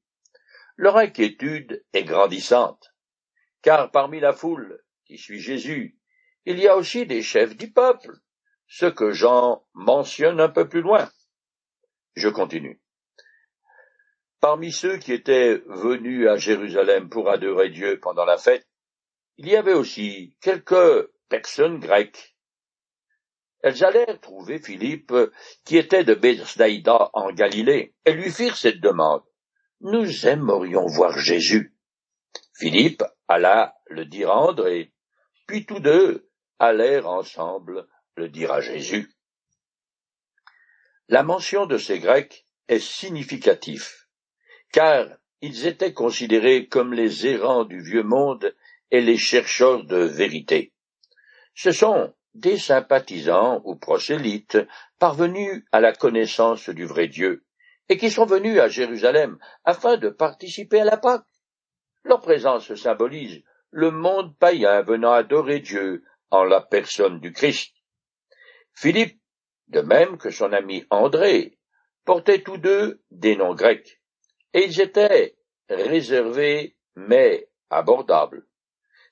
Leur 0.75 0.97
inquiétude 0.97 1.85
est 1.93 2.03
grandissante, 2.03 2.93
car 3.61 3.91
parmi 3.91 4.19
la 4.19 4.33
foule 4.33 4.83
qui 5.05 5.17
suit 5.17 5.39
Jésus, 5.39 5.99
il 6.45 6.57
y 6.57 6.67
a 6.67 6.75
aussi 6.75 7.05
des 7.05 7.21
chefs 7.21 7.55
du 7.55 7.71
peuple, 7.71 8.17
ce 8.67 8.85
que 8.87 9.11
Jean 9.11 9.67
mentionne 9.73 10.39
un 10.39 10.49
peu 10.49 10.67
plus 10.67 10.81
loin. 10.81 11.09
Je 12.15 12.29
continue. 12.29 12.80
Parmi 14.41 14.71
ceux 14.71 14.97
qui 14.97 15.13
étaient 15.13 15.61
venus 15.67 16.27
à 16.27 16.35
Jérusalem 16.35 17.09
pour 17.09 17.29
adorer 17.29 17.69
Dieu 17.69 17.99
pendant 17.99 18.25
la 18.25 18.37
fête, 18.37 18.67
il 19.37 19.47
y 19.47 19.55
avait 19.55 19.75
aussi 19.75 20.35
quelques 20.41 21.09
personnes 21.29 21.79
grecques. 21.79 22.35
Elles 23.61 23.83
allèrent 23.83 24.19
trouver 24.19 24.57
Philippe, 24.57 25.13
qui 25.63 25.77
était 25.77 26.03
de 26.03 26.15
Bethsaïda 26.15 27.11
en 27.13 27.31
Galilée, 27.31 27.93
et 28.03 28.13
lui 28.13 28.31
firent 28.31 28.57
cette 28.57 28.81
demande. 28.81 29.21
Nous 29.79 30.25
aimerions 30.25 30.87
voir 30.87 31.19
Jésus. 31.19 31.75
Philippe 32.55 33.03
alla 33.27 33.75
le 33.85 34.05
dire 34.05 34.31
à 34.31 34.37
André, 34.47 34.91
puis 35.45 35.67
tous 35.67 35.79
deux 35.79 36.27
allèrent 36.57 37.07
ensemble 37.07 37.87
le 38.15 38.27
dire 38.27 38.51
à 38.51 38.61
Jésus. 38.61 39.15
La 41.07 41.21
mention 41.21 41.67
de 41.67 41.77
ces 41.77 41.99
Grecs 41.99 42.43
est 42.67 42.79
significative, 42.79 43.87
car 44.71 45.07
ils 45.41 45.67
étaient 45.67 45.93
considérés 45.93 46.67
comme 46.67 46.93
les 46.93 47.27
errants 47.27 47.65
du 47.65 47.81
vieux 47.81 48.03
monde 48.03 48.55
et 48.91 49.01
les 49.01 49.17
chercheurs 49.17 49.83
de 49.83 49.97
vérité. 49.97 50.73
Ce 51.55 51.71
sont 51.71 52.13
des 52.33 52.57
sympathisants 52.57 53.61
ou 53.65 53.75
prosélytes 53.75 54.59
parvenus 54.99 55.63
à 55.71 55.81
la 55.81 55.93
connaissance 55.93 56.69
du 56.69 56.85
vrai 56.85 57.07
Dieu, 57.07 57.43
et 57.89 57.97
qui 57.97 58.09
sont 58.09 58.25
venus 58.25 58.59
à 58.59 58.69
Jérusalem 58.69 59.37
afin 59.65 59.97
de 59.97 60.09
participer 60.09 60.81
à 60.81 60.85
la 60.85 60.97
Pâque. 60.97 61.25
Leur 62.03 62.21
présence 62.21 62.73
symbolise 62.75 63.43
le 63.71 63.91
monde 63.91 64.37
païen 64.37 64.81
venant 64.81 65.11
adorer 65.11 65.59
Dieu 65.59 66.03
en 66.29 66.43
la 66.43 66.61
personne 66.61 67.19
du 67.19 67.33
Christ. 67.33 67.73
Philippe, 68.73 69.19
de 69.67 69.81
même 69.81 70.17
que 70.17 70.29
son 70.29 70.53
ami 70.53 70.85
André, 70.89 71.57
portaient 72.05 72.41
tous 72.41 72.57
deux 72.57 73.01
des 73.11 73.35
noms 73.35 73.53
grecs, 73.53 74.00
et 74.53 74.65
ils 74.65 74.81
étaient 74.81 75.35
réservés 75.69 76.75
mais 76.95 77.49
abordables. 77.69 78.45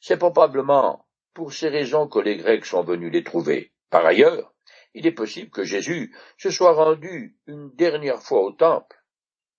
C'est 0.02 0.18
probablement 0.18 1.06
pour 1.34 1.54
ces 1.54 1.70
raisons 1.70 2.08
que 2.08 2.20
les 2.20 2.38
Grecs 2.38 2.66
sont 2.66 2.84
venus 2.84 3.12
les 3.12 3.24
trouver. 3.24 3.72
Par 3.90 4.06
ailleurs, 4.06 4.54
il 4.94 5.06
est 5.08 5.12
possible 5.12 5.52
que 5.52 5.64
Jésus 5.64 6.16
se 6.38 6.50
soit 6.50 6.74
rendu 6.74 7.38
une 7.48 7.72
dernière 7.76 8.22
fois 8.22 8.42
au 8.42 8.52
temple. 8.52 8.98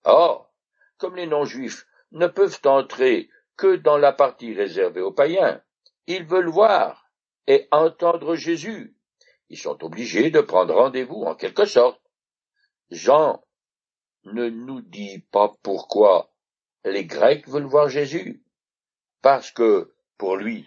Or, 0.04 0.52
comme 0.98 1.16
les 1.16 1.26
non-juifs 1.26 1.86
ne 2.12 2.26
peuvent 2.26 2.60
entrer 2.64 3.30
que 3.56 3.76
dans 3.76 3.98
la 3.98 4.12
partie 4.12 4.54
réservée 4.54 5.00
aux 5.00 5.12
païens, 5.12 5.62
ils 6.06 6.24
veulent 6.24 6.48
voir 6.48 7.10
et 7.46 7.68
entendre 7.70 8.34
Jésus. 8.34 8.96
Ils 9.48 9.58
sont 9.58 9.82
obligés 9.84 10.30
de 10.30 10.40
prendre 10.40 10.74
rendez-vous 10.74 11.22
en 11.22 11.34
quelque 11.34 11.64
sorte. 11.64 12.00
Jean 12.90 13.42
ne 14.24 14.48
nous 14.48 14.80
dit 14.80 15.24
pas 15.30 15.52
pourquoi 15.62 16.32
les 16.84 17.04
Grecs 17.04 17.48
veulent 17.48 17.64
voir 17.64 17.88
Jésus, 17.88 18.42
parce 19.22 19.50
que, 19.50 19.92
pour 20.16 20.36
lui, 20.36 20.66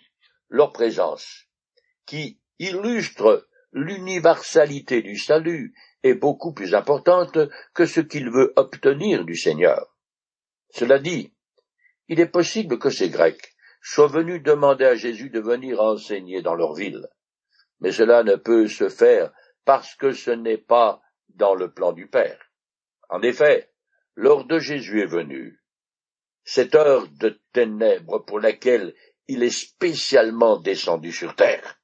leur 0.49 0.71
présence, 0.71 1.45
qui 2.05 2.39
illustre 2.59 3.47
l'universalité 3.71 5.01
du 5.01 5.17
salut, 5.17 5.73
est 6.03 6.13
beaucoup 6.13 6.53
plus 6.53 6.75
importante 6.75 7.37
que 7.73 7.85
ce 7.85 8.01
qu'il 8.01 8.29
veut 8.29 8.53
obtenir 8.55 9.25
du 9.25 9.35
Seigneur. 9.35 9.95
Cela 10.69 10.99
dit, 10.99 11.33
il 12.09 12.19
est 12.19 12.27
possible 12.27 12.77
que 12.77 12.89
ces 12.89 13.09
Grecs 13.09 13.55
soient 13.81 14.07
venus 14.07 14.43
demander 14.43 14.85
à 14.85 14.95
Jésus 14.95 15.29
de 15.29 15.39
venir 15.39 15.81
enseigner 15.81 16.41
dans 16.41 16.55
leur 16.55 16.73
ville. 16.73 17.07
Mais 17.79 17.91
cela 17.91 18.23
ne 18.23 18.35
peut 18.35 18.67
se 18.67 18.89
faire 18.89 19.31
parce 19.65 19.95
que 19.95 20.11
ce 20.11 20.31
n'est 20.31 20.57
pas 20.57 21.01
dans 21.29 21.55
le 21.55 21.73
plan 21.73 21.93
du 21.93 22.07
Père. 22.07 22.39
En 23.13 23.21
effet, 23.21 23.71
l'heure 24.15 24.45
de 24.45 24.57
Jésus 24.57 24.99
est 24.99 25.05
venue. 25.05 25.61
Cette 26.45 26.73
heure 26.73 27.07
de 27.09 27.39
ténèbres 27.51 28.17
pour 28.17 28.39
laquelle 28.39 28.95
il 29.27 29.43
est 29.43 29.51
spécialement 29.51 30.57
descendu 30.57 31.11
sur 31.11 31.35
terre. 31.35 31.79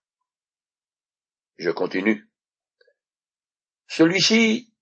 Je 1.60 1.70
continue. 1.70 2.28
Celui-ci 3.86 4.74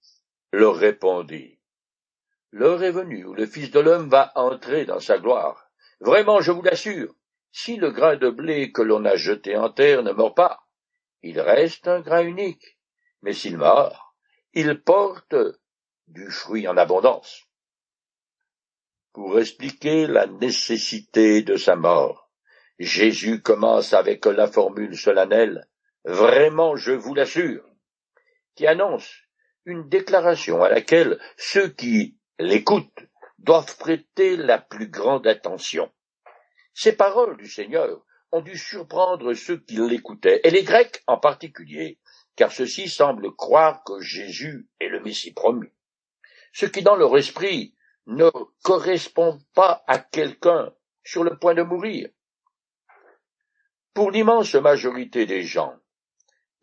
leur 0.53 0.77
répondit. 0.77 1.59
L'heure 2.51 2.81
est 2.81 2.91
venue 2.91 3.25
où 3.25 3.33
le 3.33 3.45
Fils 3.45 3.69
de 3.69 3.81
l'homme 3.81 4.07
va 4.07 4.31
entrer 4.35 4.85
dans 4.85 5.01
sa 5.01 5.17
gloire. 5.17 5.69
Vraiment, 5.99 6.39
je 6.39 6.53
vous 6.53 6.61
l'assure, 6.61 7.13
si 7.51 7.75
le 7.75 7.91
grain 7.91 8.15
de 8.15 8.29
blé 8.29 8.71
que 8.71 8.83
l'on 8.83 9.03
a 9.03 9.17
jeté 9.17 9.57
en 9.57 9.69
terre 9.69 10.01
ne 10.01 10.13
meurt 10.13 10.37
pas, 10.37 10.65
il 11.23 11.41
reste 11.41 11.89
un 11.89 11.99
grain 11.99 12.25
unique. 12.25 12.79
Mais 13.21 13.33
s'il 13.33 13.57
meurt, 13.57 13.97
il 14.53 14.81
porte 14.81 15.35
du 16.07 16.29
fruit 16.29 16.67
en 16.67 16.77
abondance. 16.77 17.43
Pour 19.13 19.39
expliquer 19.39 20.07
la 20.07 20.27
nécessité 20.27 21.41
de 21.41 21.57
sa 21.57 21.75
mort, 21.75 22.29
Jésus 22.79 23.41
commence 23.41 23.93
avec 23.93 24.25
la 24.25 24.47
formule 24.47 24.95
solennelle 24.95 25.67
Vraiment, 26.05 26.75
je 26.75 26.93
vous 26.93 27.13
l'assure, 27.13 27.65
qui 28.55 28.67
annonce 28.67 29.13
une 29.65 29.89
déclaration 29.89 30.63
à 30.63 30.69
laquelle 30.69 31.19
ceux 31.35 31.67
qui 31.67 32.17
l'écoutent 32.39 33.03
doivent 33.39 33.77
prêter 33.77 34.37
la 34.37 34.59
plus 34.59 34.87
grande 34.87 35.27
attention. 35.27 35.91
Ces 36.73 36.93
paroles 36.93 37.37
du 37.37 37.49
Seigneur 37.49 38.05
ont 38.31 38.41
dû 38.41 38.57
surprendre 38.57 39.33
ceux 39.33 39.57
qui 39.57 39.77
l'écoutaient, 39.77 40.41
et 40.43 40.51
les 40.51 40.63
Grecs 40.63 41.03
en 41.07 41.17
particulier, 41.17 41.99
car 42.35 42.51
ceux-ci 42.51 42.87
semblent 42.87 43.35
croire 43.35 43.83
que 43.83 43.99
Jésus 43.99 44.69
est 44.79 44.89
le 44.89 45.01
Messie 45.01 45.33
promis 45.33 45.71
ce 46.57 46.65
qui 46.65 46.81
dans 46.81 46.95
leur 46.95 47.15
esprit 47.15 47.75
ne 48.07 48.31
correspond 48.63 49.37
pas 49.53 49.83
à 49.85 49.99
quelqu'un 49.99 50.73
sur 51.03 51.23
le 51.23 51.37
point 51.37 51.53
de 51.53 51.61
mourir. 51.61 52.09
Pour 53.93 54.09
l'immense 54.09 54.55
majorité 54.55 55.27
des 55.27 55.43
gens, 55.43 55.75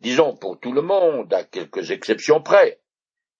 disons 0.01 0.35
pour 0.35 0.59
tout 0.59 0.73
le 0.73 0.81
monde, 0.81 1.33
à 1.33 1.45
quelques 1.45 1.91
exceptions 1.91 2.41
près, 2.41 2.81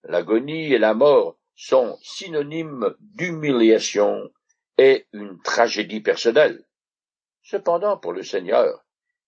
l'agonie 0.04 0.72
et 0.72 0.78
la 0.78 0.94
mort 0.94 1.38
sont 1.58 1.98
synonymes 2.02 2.96
d'humiliation 3.02 4.32
et 4.78 5.08
une 5.12 5.42
tragédie 5.42 6.00
personnelle. 6.00 6.66
Cependant, 7.44 7.98
pour 7.98 8.14
le 8.14 8.24
Seigneur, 8.24 8.86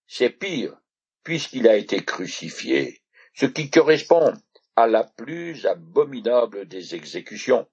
C'est 0.08 0.30
pire, 0.30 0.78
puisqu'il 1.26 1.68
a 1.68 1.76
été 1.76 2.06
crucifié, 2.06 3.02
ce 3.34 3.46
qui 3.46 3.70
correspond 3.70 4.32
à 4.78 4.86
la 4.86 5.04
plus 5.04 5.66
abominable 5.66 6.68
des 6.68 6.94
exécutions, 6.94 7.68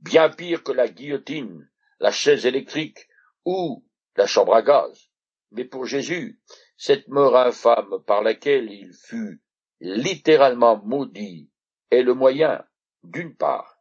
bien 0.00 0.30
pire 0.30 0.62
que 0.62 0.70
la 0.70 0.86
guillotine, 0.86 1.68
la 1.98 2.12
chaise 2.12 2.46
électrique 2.46 3.08
ou 3.44 3.84
la 4.16 4.26
chambre 4.26 4.54
à 4.54 4.62
gaz. 4.62 5.10
Mais 5.50 5.64
pour 5.64 5.84
Jésus, 5.84 6.40
cette 6.76 7.08
mort 7.08 7.36
infâme 7.36 8.02
par 8.06 8.22
laquelle 8.22 8.70
il 8.70 8.92
fut 8.92 9.42
littéralement 9.80 10.80
maudit 10.84 11.50
est 11.90 12.02
le 12.02 12.14
moyen, 12.14 12.64
d'une 13.02 13.34
part, 13.34 13.80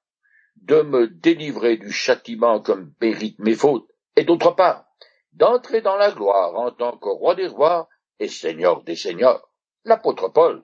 de 0.56 0.82
me 0.82 1.08
délivrer 1.08 1.78
du 1.78 1.92
châtiment 1.92 2.60
comme 2.60 2.92
mérite 3.00 3.38
mes 3.38 3.56
fautes, 3.56 3.88
et 4.16 4.24
d'autre 4.24 4.50
part, 4.56 4.88
d'entrer 5.32 5.82
dans 5.82 5.96
la 5.96 6.12
gloire 6.12 6.56
en 6.56 6.72
tant 6.72 6.98
que 6.98 7.10
roi 7.10 7.36
des 7.36 7.48
rois 7.48 7.88
et 8.20 8.28
seigneur 8.28 8.84
des 8.84 8.96
seigneurs. 8.96 9.48
L'apôtre 9.84 10.30
Paul, 10.30 10.64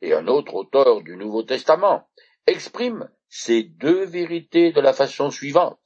et 0.00 0.12
un 0.12 0.26
autre 0.26 0.54
auteur 0.54 1.02
du 1.02 1.16
Nouveau 1.16 1.42
Testament, 1.42 2.08
exprime 2.46 3.10
ces 3.28 3.62
deux 3.62 4.04
vérités 4.04 4.72
de 4.72 4.80
la 4.80 4.92
façon 4.92 5.30
suivante. 5.30 5.80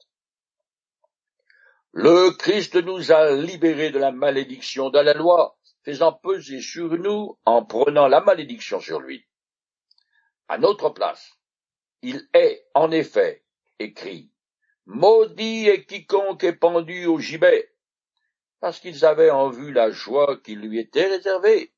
Le 1.93 2.31
Christ 2.31 2.75
nous 2.75 3.11
a 3.11 3.31
libérés 3.31 3.91
de 3.91 3.99
la 3.99 4.11
malédiction 4.11 4.89
de 4.89 4.99
la 4.99 5.13
loi, 5.13 5.57
faisant 5.83 6.13
peser 6.13 6.61
sur 6.61 6.89
nous 6.97 7.37
en 7.45 7.65
prenant 7.65 8.07
la 8.07 8.21
malédiction 8.21 8.79
sur 8.79 8.99
lui. 8.99 9.25
À 10.47 10.57
notre 10.57 10.89
place, 10.89 11.37
il 12.01 12.27
est, 12.33 12.65
en 12.73 12.91
effet, 12.91 13.43
écrit, 13.79 14.31
Maudit 14.85 15.67
est 15.67 15.85
quiconque 15.85 16.43
est 16.43 16.53
pendu 16.53 17.05
au 17.05 17.19
gibet, 17.19 17.73
parce 18.59 18.79
qu'ils 18.79 19.05
avaient 19.05 19.29
en 19.29 19.49
vue 19.49 19.73
la 19.73 19.91
joie 19.91 20.37
qui 20.43 20.55
lui 20.55 20.79
était 20.79 21.07
réservée. 21.07 21.73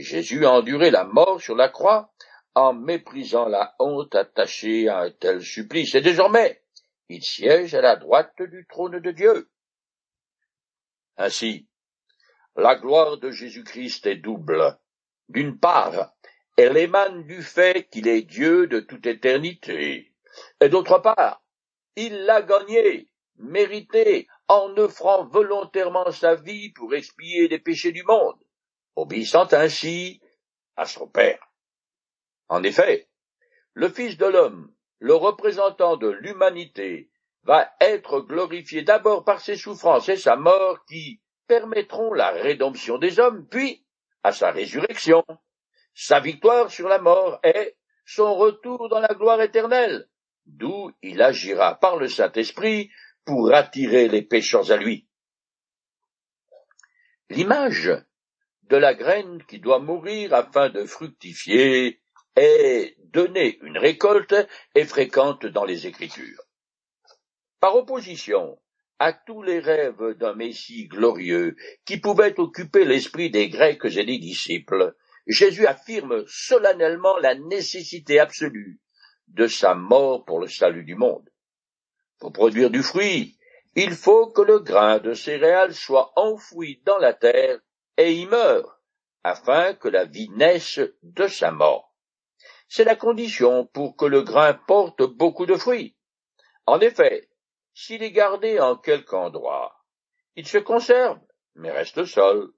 Jésus 0.00 0.44
a 0.46 0.52
enduré 0.52 0.90
la 0.90 1.04
mort 1.04 1.40
sur 1.40 1.56
la 1.56 1.68
croix 1.68 2.12
en 2.54 2.72
méprisant 2.72 3.48
la 3.48 3.74
honte 3.78 4.14
attachée 4.14 4.88
à 4.88 5.00
un 5.00 5.10
tel 5.10 5.42
supplice, 5.42 5.94
et 5.94 6.00
désormais 6.00 6.62
il 7.08 7.22
siège 7.22 7.74
à 7.74 7.80
la 7.80 7.96
droite 7.96 8.40
du 8.40 8.66
trône 8.68 9.00
de 9.00 9.10
Dieu. 9.10 9.50
Ainsi, 11.16 11.68
la 12.56 12.76
gloire 12.76 13.18
de 13.18 13.30
Jésus-Christ 13.30 14.06
est 14.06 14.16
double. 14.16 14.78
D'une 15.28 15.58
part, 15.58 16.14
elle 16.56 16.76
émane 16.76 17.24
du 17.24 17.42
fait 17.42 17.88
qu'il 17.90 18.08
est 18.08 18.22
Dieu 18.22 18.66
de 18.66 18.80
toute 18.80 19.06
éternité, 19.06 20.12
et 20.60 20.68
d'autre 20.68 20.98
part, 20.98 21.42
il 21.96 22.24
l'a 22.24 22.42
gagné, 22.42 23.08
mérité, 23.36 24.28
en 24.48 24.76
offrant 24.76 25.24
volontairement 25.26 26.10
sa 26.10 26.34
vie 26.34 26.72
pour 26.72 26.94
expier 26.94 27.48
les 27.48 27.58
péchés 27.58 27.92
du 27.92 28.02
monde, 28.02 28.38
obéissant 28.96 29.52
ainsi 29.52 30.20
à 30.76 30.86
son 30.86 31.06
Père. 31.06 31.40
En 32.48 32.62
effet, 32.62 33.08
le 33.74 33.88
Fils 33.88 34.16
de 34.16 34.26
l'homme, 34.26 34.72
le 34.98 35.14
représentant 35.14 35.96
de 35.96 36.08
l'humanité, 36.08 37.10
va 37.44 37.70
être 37.80 38.20
glorifié 38.20 38.82
d'abord 38.82 39.24
par 39.24 39.40
ses 39.40 39.56
souffrances 39.56 40.08
et 40.08 40.16
sa 40.16 40.36
mort 40.36 40.84
qui 40.86 41.20
permettront 41.46 42.12
la 42.12 42.30
rédemption 42.30 42.98
des 42.98 43.18
hommes, 43.18 43.46
puis 43.48 43.84
à 44.22 44.32
sa 44.32 44.50
résurrection, 44.50 45.24
sa 45.94 46.20
victoire 46.20 46.70
sur 46.70 46.88
la 46.88 46.98
mort 46.98 47.40
et 47.42 47.76
son 48.04 48.34
retour 48.34 48.88
dans 48.88 49.00
la 49.00 49.14
gloire 49.14 49.40
éternelle, 49.40 50.08
d'où 50.46 50.92
il 51.02 51.22
agira 51.22 51.78
par 51.78 51.96
le 51.96 52.08
Saint-Esprit 52.08 52.90
pour 53.24 53.52
attirer 53.54 54.08
les 54.08 54.22
pécheurs 54.22 54.70
à 54.70 54.76
lui. 54.76 55.08
L'image 57.28 57.90
de 58.70 58.76
la 58.76 58.94
graine 58.94 59.42
qui 59.48 59.58
doit 59.58 59.80
mourir 59.80 60.32
afin 60.32 60.70
de 60.70 60.84
fructifier 60.84 62.00
et 62.36 62.96
donner 63.12 63.58
une 63.62 63.76
récolte 63.76 64.34
est 64.76 64.84
fréquente 64.84 65.44
dans 65.44 65.64
les 65.64 65.88
Écritures. 65.88 66.42
Par 67.58 67.74
opposition 67.74 68.58
à 69.00 69.12
tous 69.12 69.42
les 69.42 69.58
rêves 69.58 70.14
d'un 70.18 70.34
Messie 70.34 70.86
glorieux 70.86 71.56
qui 71.84 71.98
pouvaient 71.98 72.38
occuper 72.38 72.84
l'esprit 72.84 73.28
des 73.28 73.48
Grecs 73.48 73.84
et 73.84 74.04
des 74.04 74.18
disciples, 74.18 74.94
Jésus 75.26 75.66
affirme 75.66 76.24
solennellement 76.28 77.16
la 77.18 77.34
nécessité 77.34 78.20
absolue 78.20 78.78
de 79.26 79.48
sa 79.48 79.74
mort 79.74 80.24
pour 80.24 80.38
le 80.38 80.46
salut 80.46 80.84
du 80.84 80.94
monde. 80.94 81.28
Pour 82.20 82.32
produire 82.32 82.70
du 82.70 82.82
fruit, 82.82 83.36
il 83.74 83.92
faut 83.92 84.28
que 84.28 84.42
le 84.42 84.60
grain 84.60 84.98
de 84.98 85.14
céréales 85.14 85.74
soit 85.74 86.12
enfoui 86.16 86.82
dans 86.84 86.98
la 86.98 87.14
terre 87.14 87.60
et 88.02 88.14
y 88.14 88.26
meure, 88.26 88.80
afin 89.22 89.74
que 89.74 89.88
la 89.88 90.04
vie 90.04 90.30
naisse 90.30 90.80
de 91.02 91.26
sa 91.26 91.50
mort. 91.50 91.94
C'est 92.68 92.84
la 92.84 92.96
condition 92.96 93.66
pour 93.66 93.96
que 93.96 94.04
le 94.04 94.22
grain 94.22 94.54
porte 94.54 95.02
beaucoup 95.02 95.46
de 95.46 95.56
fruits. 95.56 95.96
En 96.66 96.80
effet, 96.80 97.28
s'il 97.74 98.02
est 98.02 98.12
gardé 98.12 98.60
en 98.60 98.76
quelque 98.76 99.14
endroit, 99.14 99.84
il 100.36 100.46
se 100.46 100.58
conserve, 100.58 101.18
mais 101.54 101.70
reste 101.70 102.04
seul. 102.04 102.50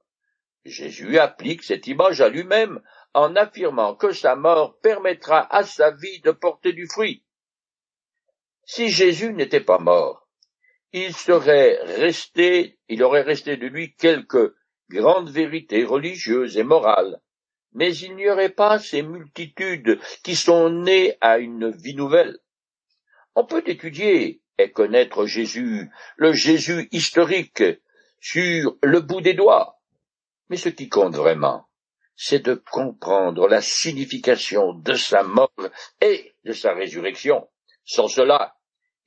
Jésus 0.65 1.19
applique 1.19 1.63
cette 1.63 1.87
image 1.87 2.21
à 2.21 2.29
lui-même 2.29 2.83
en 3.15 3.35
affirmant 3.37 3.95
que 3.95 4.13
sa 4.13 4.37
mort 4.37 4.79
permettra 4.81 5.53
à 5.55 5.65
sa 5.65 5.91
vie 5.91 6.21
de 6.21 6.31
porter 6.31 6.73
du 6.73 6.87
fruit. 6.87 7.25
Si 8.65 8.91
Jésus 8.91 9.33
n'était 9.33 9.61
pas 9.61 9.79
mort, 9.79 10.29
il 10.93 11.15
serait 11.15 11.79
resté, 11.83 12.79
il 12.89 13.03
aurait 13.03 13.23
resté 13.23 13.57
de 13.57 13.67
lui 13.67 13.95
quelques 13.97 14.55
grandes 14.93 15.31
vérités 15.31 15.85
religieuses 15.85 16.59
et 16.59 16.63
morales, 16.63 17.21
mais 17.73 17.97
il 17.97 18.15
n'y 18.17 18.29
aurait 18.29 18.51
pas 18.51 18.79
ces 18.79 19.03
multitudes 19.03 19.99
qui 20.23 20.37
sont 20.37 20.69
nées 20.69 21.17
à 21.21 21.39
une 21.39 21.71
vie 21.71 21.95
nouvelle. 21.95 22.39
On 23.35 23.45
peut 23.45 23.63
étudier 23.67 24.43
et 24.59 24.71
connaître 24.71 25.25
Jésus, 25.27 25.91
le 26.17 26.33
Jésus 26.33 26.89
historique, 26.93 27.65
sur 28.21 28.77
le 28.83 29.01
bout 29.01 29.21
des 29.21 29.35
doigts, 29.35 29.81
mais 30.49 30.57
ce 30.57 30.69
qui 30.69 30.89
compte 30.89 31.17
vraiment, 31.17 31.67
c'est 32.15 32.45
de 32.45 32.55
comprendre 32.55 33.49
la 33.49 33.63
signification 33.63 34.75
de 34.75 34.93
sa 34.93 35.23
mort 35.23 35.51
et 36.01 36.35
de 36.45 36.53
sa 36.53 36.75
résurrection. 36.75 37.49
Sans 37.85 38.07
cela, 38.07 38.55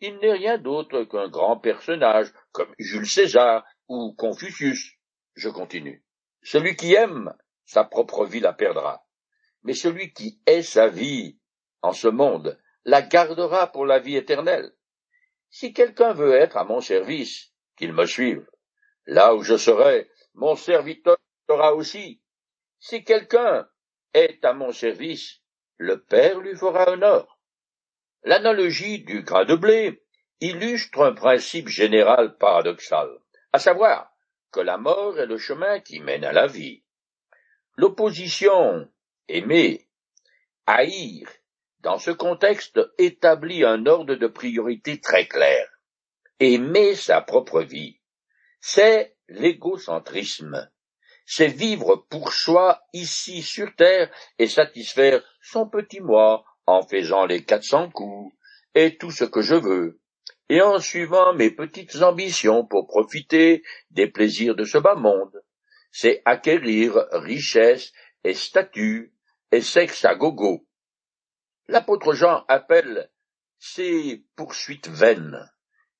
il 0.01 0.17
n'est 0.17 0.33
rien 0.33 0.57
d'autre 0.57 1.03
qu'un 1.03 1.29
grand 1.29 1.57
personnage 1.57 2.33
comme 2.51 2.73
Jules 2.77 3.07
César 3.07 3.63
ou 3.87 4.13
Confucius. 4.17 4.94
Je 5.35 5.49
continue. 5.49 6.03
Celui 6.41 6.75
qui 6.75 6.93
aime 6.93 7.33
sa 7.65 7.83
propre 7.83 8.25
vie 8.25 8.39
la 8.39 8.53
perdra, 8.53 9.05
mais 9.63 9.73
celui 9.73 10.13
qui 10.13 10.39
hait 10.45 10.61
sa 10.61 10.87
vie 10.87 11.39
en 11.81 11.91
ce 11.91 12.07
monde 12.07 12.59
la 12.85 13.01
gardera 13.01 13.71
pour 13.71 13.85
la 13.85 13.99
vie 13.99 14.15
éternelle. 14.15 14.71
Si 15.49 15.73
quelqu'un 15.73 16.13
veut 16.13 16.33
être 16.33 16.57
à 16.57 16.63
mon 16.63 16.81
service, 16.81 17.51
qu'il 17.75 17.93
me 17.93 18.05
suive. 18.05 18.47
Là 19.05 19.35
où 19.35 19.43
je 19.43 19.57
serai, 19.57 20.09
mon 20.33 20.55
serviteur 20.55 21.17
sera 21.49 21.73
aussi. 21.75 22.21
Si 22.79 23.03
quelqu'un 23.03 23.67
est 24.13 24.43
à 24.45 24.53
mon 24.53 24.71
service, 24.71 25.41
le 25.77 26.01
Père 26.01 26.39
lui 26.39 26.55
fera 26.55 26.89
honneur. 26.89 27.39
L'analogie 28.23 28.99
du 28.99 29.23
grain 29.23 29.45
de 29.45 29.55
blé 29.55 30.03
illustre 30.39 31.01
un 31.01 31.13
principe 31.13 31.67
général 31.67 32.37
paradoxal, 32.37 33.09
à 33.51 33.59
savoir 33.59 34.14
la 34.61 34.77
mort 34.77 35.19
est 35.19 35.25
le 35.25 35.37
chemin 35.37 35.79
qui 35.79 35.99
mène 35.99 36.23
à 36.23 36.31
la 36.31 36.47
vie. 36.47 36.83
L'opposition 37.77 38.89
aimer, 39.27 39.87
haïr, 40.65 41.27
dans 41.79 41.97
ce 41.97 42.11
contexte 42.11 42.79
établit 42.97 43.63
un 43.63 43.85
ordre 43.85 44.15
de 44.15 44.27
priorité 44.27 44.99
très 44.99 45.27
clair. 45.27 45.67
Aimer 46.39 46.95
sa 46.95 47.21
propre 47.21 47.61
vie, 47.61 47.99
c'est 48.59 49.15
l'égocentrisme, 49.27 50.69
c'est 51.25 51.47
vivre 51.47 52.05
pour 52.09 52.33
soi 52.33 52.81
ici 52.93 53.41
sur 53.41 53.75
terre 53.75 54.11
et 54.37 54.47
satisfaire 54.47 55.23
son 55.41 55.67
petit 55.69 56.01
moi 56.01 56.43
en 56.65 56.81
faisant 56.81 57.25
les 57.25 57.43
quatre 57.43 57.63
cents 57.63 57.89
coups 57.89 58.35
et 58.73 58.97
tout 58.97 59.11
ce 59.11 59.23
que 59.23 59.41
je 59.41 59.55
veux, 59.55 59.99
et 60.49 60.61
en 60.61 60.79
suivant 60.79 61.33
mes 61.33 61.51
petites 61.51 62.01
ambitions 62.01 62.65
pour 62.65 62.87
profiter 62.87 63.63
des 63.91 64.07
plaisirs 64.07 64.55
de 64.55 64.63
ce 64.63 64.77
bas 64.77 64.95
monde. 64.95 65.43
C'est 65.91 66.21
acquérir 66.25 67.07
richesse 67.11 67.91
et 68.23 68.33
statut 68.33 69.13
et 69.51 69.61
sexe 69.61 70.05
à 70.05 70.15
gogo. 70.15 70.67
L'apôtre 71.67 72.13
Jean 72.13 72.43
appelle 72.47 73.09
ces 73.57 74.23
poursuites 74.35 74.89
vaines, 74.89 75.49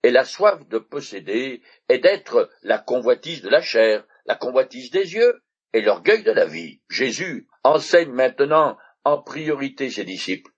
et 0.03 0.11
la 0.11 0.25
soif 0.25 0.67
de 0.67 0.77
posséder 0.77 1.63
est 1.89 1.97
d'être 1.99 2.49
la 2.61 2.77
convoitise 2.77 3.41
de 3.41 3.49
la 3.49 3.61
chair, 3.61 4.05
la 4.25 4.35
convoitise 4.35 4.91
des 4.91 5.13
yeux 5.13 5.41
et 5.73 5.81
l'orgueil 5.81 6.23
de 6.23 6.31
la 6.31 6.45
vie. 6.45 6.81
Jésus 6.89 7.47
enseigne 7.63 8.11
maintenant 8.11 8.77
en 9.03 9.21
priorité 9.21 9.89
ses 9.89 10.03
disciples, 10.03 10.51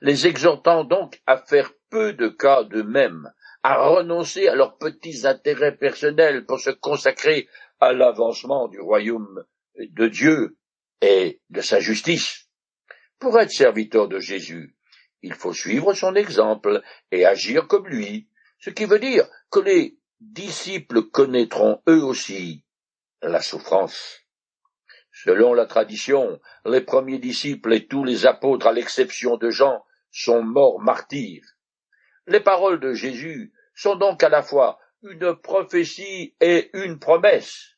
les 0.00 0.26
exhortant 0.26 0.84
donc 0.84 1.20
à 1.26 1.38
faire 1.38 1.72
peu 1.90 2.12
de 2.12 2.28
cas 2.28 2.64
d'eux-mêmes, 2.64 3.30
à 3.62 3.88
renoncer 3.88 4.48
à 4.48 4.54
leurs 4.54 4.78
petits 4.78 5.26
intérêts 5.26 5.76
personnels 5.76 6.46
pour 6.46 6.60
se 6.60 6.70
consacrer 6.70 7.48
à 7.80 7.92
l'avancement 7.92 8.68
du 8.68 8.80
royaume 8.80 9.44
de 9.78 10.08
Dieu 10.08 10.56
et 11.02 11.40
de 11.50 11.60
sa 11.60 11.80
justice. 11.80 12.46
Pour 13.18 13.38
être 13.38 13.50
serviteur 13.50 14.08
de 14.08 14.18
Jésus, 14.18 14.74
il 15.22 15.34
faut 15.34 15.52
suivre 15.52 15.92
son 15.92 16.14
exemple 16.14 16.82
et 17.10 17.26
agir 17.26 17.66
comme 17.66 17.86
lui, 17.86 18.28
ce 18.58 18.70
qui 18.70 18.86
veut 18.86 18.98
dire 18.98 19.28
que 19.50 19.60
les 19.60 19.98
disciples 20.20 21.02
connaîtront 21.02 21.82
eux 21.88 22.02
aussi 22.02 22.64
la 23.22 23.42
souffrance. 23.42 24.20
Selon 25.12 25.52
la 25.52 25.66
tradition, 25.66 26.40
les 26.64 26.80
premiers 26.80 27.18
disciples 27.18 27.74
et 27.74 27.86
tous 27.86 28.04
les 28.04 28.24
apôtres, 28.26 28.66
à 28.66 28.72
l'exception 28.72 29.36
de 29.36 29.50
Jean, 29.50 29.84
sont 30.10 30.42
morts 30.42 30.80
martyrs. 30.80 31.44
Les 32.30 32.38
paroles 32.38 32.78
de 32.78 32.94
Jésus 32.94 33.52
sont 33.74 33.96
donc 33.96 34.22
à 34.22 34.28
la 34.28 34.44
fois 34.44 34.78
une 35.02 35.34
prophétie 35.34 36.36
et 36.40 36.70
une 36.74 37.00
promesse. 37.00 37.74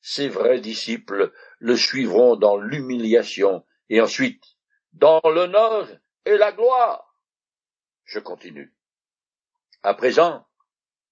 Ces 0.00 0.28
vrais 0.28 0.60
disciples 0.60 1.32
le 1.60 1.76
suivront 1.76 2.34
dans 2.34 2.56
l'humiliation 2.56 3.64
et 3.88 4.00
ensuite 4.00 4.42
dans 4.94 5.20
l'honneur 5.24 5.88
et 6.24 6.36
la 6.36 6.50
gloire. 6.50 7.22
Je 8.04 8.18
continue. 8.18 8.74
À 9.84 9.94
présent, 9.94 10.44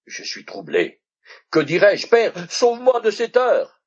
je 0.05 0.23
suis 0.23 0.43
troublé. 0.43 1.01
Que 1.49 1.59
dirais-je, 1.59 2.07
Père, 2.07 2.33
sauve-moi 2.51 2.99
de 2.99 3.11
cette 3.11 3.37
heure. 3.37 3.81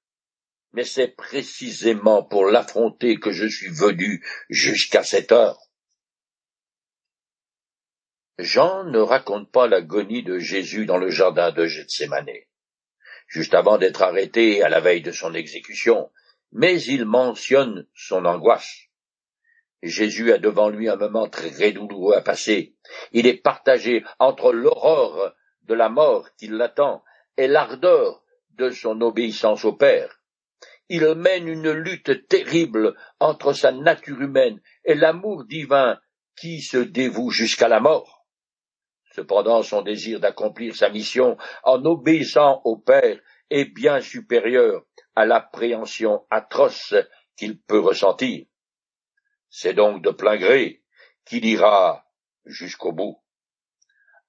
Mais 0.73 0.85
c'est 0.85 1.09
précisément 1.09 2.23
pour 2.23 2.47
l'affronter 2.47 3.21
que 3.21 3.31
je 3.31 3.47
suis 3.47 3.69
venu 3.69 4.25
jusqu'à 4.49 5.03
cette 5.03 5.33
heure. 5.33 5.70
Jean 8.39 8.85
ne 8.85 8.99
raconte 8.99 9.51
pas 9.51 9.67
l'agonie 9.67 10.23
de 10.23 10.39
Jésus 10.39 10.87
dans 10.87 10.97
le 10.97 11.11
jardin 11.11 11.53
de 11.53 11.67
Gethsemane, 11.67 12.31
juste 13.27 13.55
avant 13.55 13.79
d'être 13.79 14.03
arrêté 14.03 14.63
à 14.63 14.69
la 14.69 14.81
veille 14.81 15.03
de 15.03 15.13
son 15.13 15.35
exécution, 15.35 16.11
mais 16.53 16.81
il 16.83 17.05
mentionne 17.05 17.87
son 17.95 18.25
angoisse. 18.25 18.91
Jésus 19.83 20.33
a 20.33 20.39
devant 20.39 20.69
lui 20.69 20.89
un 20.89 20.97
moment 20.97 21.29
très 21.29 21.73
douloureux 21.73 22.15
à 22.15 22.21
passer. 22.21 22.75
Il 23.13 23.27
est 23.27 23.41
partagé 23.43 24.05
entre 24.19 24.53
l'aurore 24.53 25.33
de 25.63 25.75
la 25.75 25.89
mort 25.89 26.29
qui 26.37 26.49
l'attend 26.49 27.03
et 27.37 27.47
l'ardeur 27.47 28.23
de 28.51 28.71
son 28.71 29.01
obéissance 29.01 29.65
au 29.65 29.73
Père. 29.73 30.21
Il 30.89 31.07
mène 31.15 31.49
une 31.49 31.71
lutte 31.71 32.27
terrible 32.27 32.97
entre 33.21 33.53
sa 33.53 33.73
nature 33.73 34.21
humaine 34.21 34.61
et 34.85 34.95
l'amour 34.95 35.45
divin 35.45 35.99
qui 36.37 36.61
se 36.61 36.79
dévoue 36.79 37.31
jusqu'à 37.31 37.69
la 37.69 37.81
mort. 37.81 38.20
Cependant, 39.13 39.63
son 39.63 39.83
désir 39.83 40.21
d'accomplir 40.21 40.75
sa 40.77 40.89
mission 40.89 41.37
en 41.65 41.85
obéissant 41.85 42.61
au 42.65 42.77
Père 42.77 43.19
est 43.51 43.65
bien 43.65 44.01
supérieur 44.01 44.85
à 45.17 45.27
l'appréhension 45.27 46.25
atroce 46.31 46.95
qu'il 47.37 47.61
peut 47.61 47.81
ressentir. 47.81 48.47
C'est 49.49 49.75
donc 49.75 50.03
de 50.03 50.11
plein 50.11 50.37
gré 50.37 50.83
qu'il 51.25 51.45
ira 51.45 52.07
jusqu'au 52.45 52.93
bout. 52.93 53.21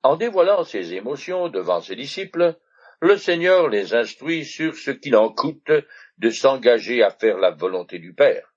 En 0.04 0.16
dévoilant 0.16 0.64
ses 0.64 0.96
émotions 0.96 1.50
devant 1.50 1.82
ses 1.82 1.96
disciples, 1.96 2.58
le 3.02 3.18
Seigneur 3.18 3.68
les 3.68 3.94
instruit 3.94 4.46
sur 4.46 4.76
ce 4.76 4.92
qu'il 4.92 5.16
en 5.16 5.32
coûte 5.32 5.72
de 6.18 6.30
s'engager 6.30 7.04
à 7.04 7.12
faire 7.12 7.38
la 7.38 7.52
volonté 7.52 8.00
du 8.00 8.14
Père. 8.14 8.54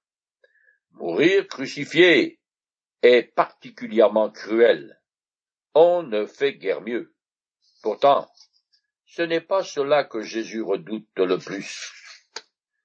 Mourir 0.92 1.46
crucifié 1.48 2.40
est 3.02 3.34
particulièrement 3.34 4.30
cruel. 4.30 5.00
On 5.74 6.04
ne 6.04 6.24
fait 6.24 6.54
guère 6.54 6.80
mieux. 6.80 7.14
Pourtant, 7.82 8.30
ce 9.06 9.22
n'est 9.22 9.40
pas 9.40 9.64
cela 9.64 10.04
que 10.04 10.22
Jésus 10.22 10.62
redoute 10.62 11.08
le 11.16 11.38
plus. 11.38 11.92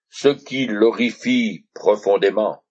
Ce 0.10 0.30
qui 0.30 0.66
l'horrifie 0.66 1.68
profondément, 1.74 2.66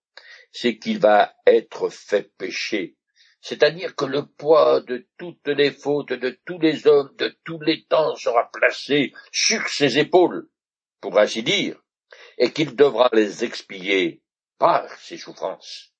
c'est 0.50 0.78
qu'il 0.78 0.98
va 0.98 1.34
être 1.46 1.88
fait 1.88 2.34
pécher, 2.36 2.96
c'est-à-dire 3.40 3.94
que 3.94 4.04
le 4.04 4.26
poids 4.26 4.80
de 4.80 5.06
toutes 5.18 5.46
les 5.46 5.70
fautes 5.70 6.12
de 6.12 6.38
tous 6.44 6.58
les 6.58 6.86
hommes 6.86 7.14
de 7.16 7.36
tous 7.44 7.60
les 7.60 7.84
temps 7.84 8.16
sera 8.16 8.50
placé 8.50 9.12
sur 9.30 9.68
ses 9.68 9.98
épaules, 9.98 10.50
pour 11.00 11.18
ainsi 11.18 11.42
dire, 11.42 11.80
et 12.38 12.52
qu'il 12.52 12.74
devra 12.74 13.08
les 13.12 13.44
expier 13.44 14.22
par 14.58 14.90
ses 14.98 15.16
souffrances. 15.16 15.94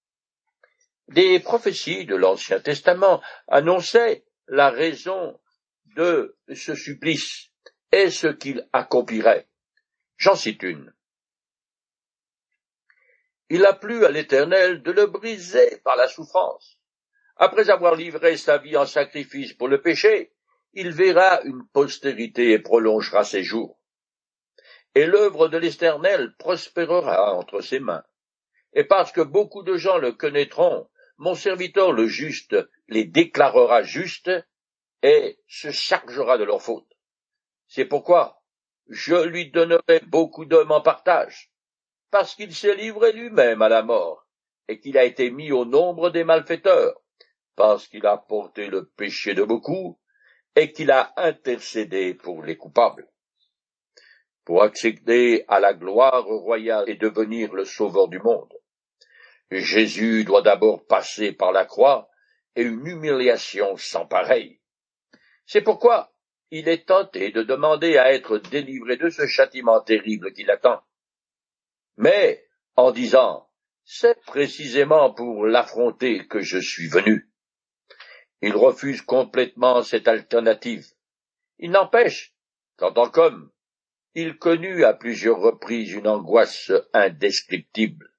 Des 1.09 1.41
prophéties 1.41 2.05
de 2.05 2.17
l'Ancien 2.17 2.61
Testament 2.61 3.23
annonçaient 3.47 4.25
la 4.47 4.71
raison 4.71 5.41
de 5.97 6.37
ce 6.55 6.75
supplice 6.75 7.51
et 7.93 8.11
ce 8.11 8.27
qu'il 8.29 8.69
accomplirait. 8.73 9.49
J'en 10.19 10.37
cite 10.37 10.63
une. 10.63 10.93
Il 13.49 13.65
a 13.65 13.73
plu 13.73 14.05
à 14.05 14.11
l'Éternel 14.11 14.83
de 14.83 14.93
le 14.93 15.07
briser 15.07 15.79
par 15.79 15.97
la 15.97 16.09
souffrance. 16.09 16.79
Après 17.37 17.71
avoir 17.71 17.95
livré 17.95 18.37
sa 18.37 18.59
vie 18.59 18.77
en 18.77 18.85
sacrifice 18.85 19.55
pour 19.55 19.69
le 19.69 19.81
péché, 19.81 20.33
il 20.75 20.91
verra 20.91 21.41
une 21.45 21.67
postérité 21.73 22.53
et 22.53 22.59
prolongera 22.59 23.25
ses 23.25 23.43
jours. 23.43 23.79
Et 24.95 25.07
l'œuvre 25.07 25.49
de 25.49 25.57
l'Éternel 25.57 26.35
prospérera 26.39 27.35
entre 27.35 27.63
ses 27.63 27.81
mains. 27.81 28.05
Et 28.75 28.85
parce 28.85 29.13
que 29.13 29.23
beaucoup 29.23 29.63
de 29.63 29.77
gens 29.77 29.97
le 29.97 30.13
connaîtront, 30.13 30.89
mon 31.19 31.35
serviteur 31.35 31.93
le 31.93 32.07
juste 32.07 32.57
les 32.89 33.05
déclarera 33.05 33.83
justes 33.83 34.31
et 35.03 35.39
se 35.47 35.71
chargera 35.71 36.39
de 36.39 36.45
leurs 36.45 36.63
fautes. 36.63 36.97
C'est 37.67 37.85
pourquoi 37.85 38.43
je 38.89 39.27
lui 39.27 39.51
donnerai 39.51 40.01
beaucoup 40.07 40.47
d'hommes 40.47 40.73
en 40.73 40.81
partage, 40.81 41.51
parce 42.11 42.35
qu'il 42.35 42.55
s'est 42.55 42.75
livré 42.75 43.13
lui-même 43.13 43.61
à 43.61 43.69
la 43.69 43.83
mort, 43.83 44.27
et 44.67 44.81
qu'il 44.81 44.97
a 44.97 45.05
été 45.05 45.31
mis 45.31 45.53
au 45.53 45.65
nombre 45.65 46.11
des 46.11 46.25
malfaiteurs, 46.25 47.01
parce 47.55 47.87
qu'il 47.87 48.07
a 48.07 48.17
porté 48.17 48.69
le 48.69 48.87
péché 48.87 49.35
de 49.35 49.43
beaucoup, 49.43 50.01
et 50.57 50.73
qu'il 50.73 50.91
a 50.91 51.13
intercédé 51.17 52.15
pour 52.15 52.43
les 52.43 52.57
coupables. 52.57 53.09
Pour 54.45 54.63
accéder 54.63 55.45
à 55.49 55.61
la 55.61 55.75
gloire 55.75 56.25
royale 56.25 56.89
et 56.89 56.95
devenir 56.95 57.53
le 57.53 57.65
sauveur 57.65 58.09
du 58.09 58.19
monde, 58.19 58.53
Jésus 59.51 60.25
doit 60.25 60.43
d'abord 60.43 60.87
passer 60.87 61.33
par 61.33 61.53
la 61.53 61.65
croix 61.65 62.11
et 62.57 62.63
une 62.63 62.87
humiliation 62.87 63.77
sans 63.77 64.07
pareille. 64.07 64.61
C'est 65.47 65.63
pourquoi 65.63 66.13
il 66.51 66.69
est 66.69 66.87
tenté 66.87 67.31
de 67.31 67.43
demander 67.43 67.99
à 67.99 68.13
être 68.13 68.39
délivré 68.39 68.97
de 68.97 69.09
ce 69.09 69.27
châtiment 69.27 69.81
terrible 69.81 70.33
qui 70.33 70.45
l'attend 70.45 70.83
mais 71.99 72.47
en 72.77 72.93
disant 72.93 73.51
C'est 73.85 74.21
précisément 74.25 75.13
pour 75.13 75.47
l'affronter 75.47 76.27
que 76.27 76.41
je 76.41 76.59
suis 76.59 76.89
venu. 76.89 77.29
Il 78.41 78.55
refuse 78.55 79.03
complètement 79.03 79.83
cette 79.83 80.07
alternative. 80.07 80.87
Il 81.59 81.73
n'empêche 81.73 82.35
qu'en 82.77 82.93
tant 82.93 83.11
qu'homme, 83.11 83.51
il 84.15 84.39
connut 84.39 84.85
à 84.85 84.95
plusieurs 84.95 85.39
reprises 85.39 85.93
une 85.93 86.07
angoisse 86.07 86.71
indescriptible. 86.93 88.15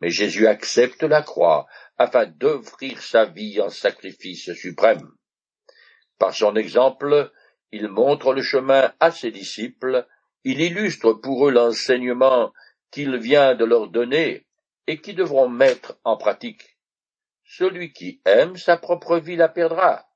Mais 0.00 0.10
Jésus 0.10 0.46
accepte 0.46 1.02
la 1.02 1.22
croix 1.22 1.66
afin 1.96 2.26
d'offrir 2.26 3.02
sa 3.02 3.24
vie 3.24 3.60
en 3.60 3.68
sacrifice 3.68 4.52
suprême. 4.54 5.10
Par 6.18 6.34
son 6.34 6.56
exemple, 6.56 7.32
il 7.72 7.88
montre 7.88 8.32
le 8.32 8.42
chemin 8.42 8.92
à 9.00 9.10
ses 9.10 9.30
disciples, 9.30 10.06
il 10.44 10.60
illustre 10.60 11.12
pour 11.12 11.48
eux 11.48 11.52
l'enseignement 11.52 12.52
qu'il 12.90 13.16
vient 13.18 13.54
de 13.54 13.64
leur 13.64 13.88
donner 13.88 14.46
et 14.86 15.00
qui 15.00 15.14
devront 15.14 15.48
mettre 15.48 15.98
en 16.04 16.16
pratique. 16.16 16.78
Celui 17.44 17.92
qui 17.92 18.20
aime 18.24 18.56
sa 18.56 18.76
propre 18.76 19.18
vie 19.18 19.36
la 19.36 19.48
perdra, 19.48 20.08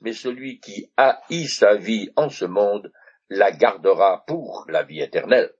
mais 0.00 0.12
celui 0.12 0.60
qui 0.60 0.90
haït 0.96 1.46
sa 1.46 1.74
vie 1.76 2.10
en 2.16 2.28
ce 2.28 2.44
monde 2.44 2.92
la 3.28 3.50
gardera 3.52 4.24
pour 4.26 4.64
la 4.68 4.82
vie 4.82 5.00
éternelle. 5.00 5.52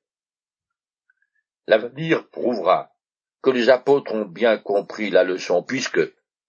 L'avenir 1.67 2.29
prouvera 2.31 2.96
que 3.47 3.51
les 3.53 3.69
apôtres 3.69 4.13
ont 4.13 4.25
bien 4.25 4.59
compris 4.59 5.09
la 5.09 5.23
leçon, 5.23 5.63
puisque, 5.63 6.01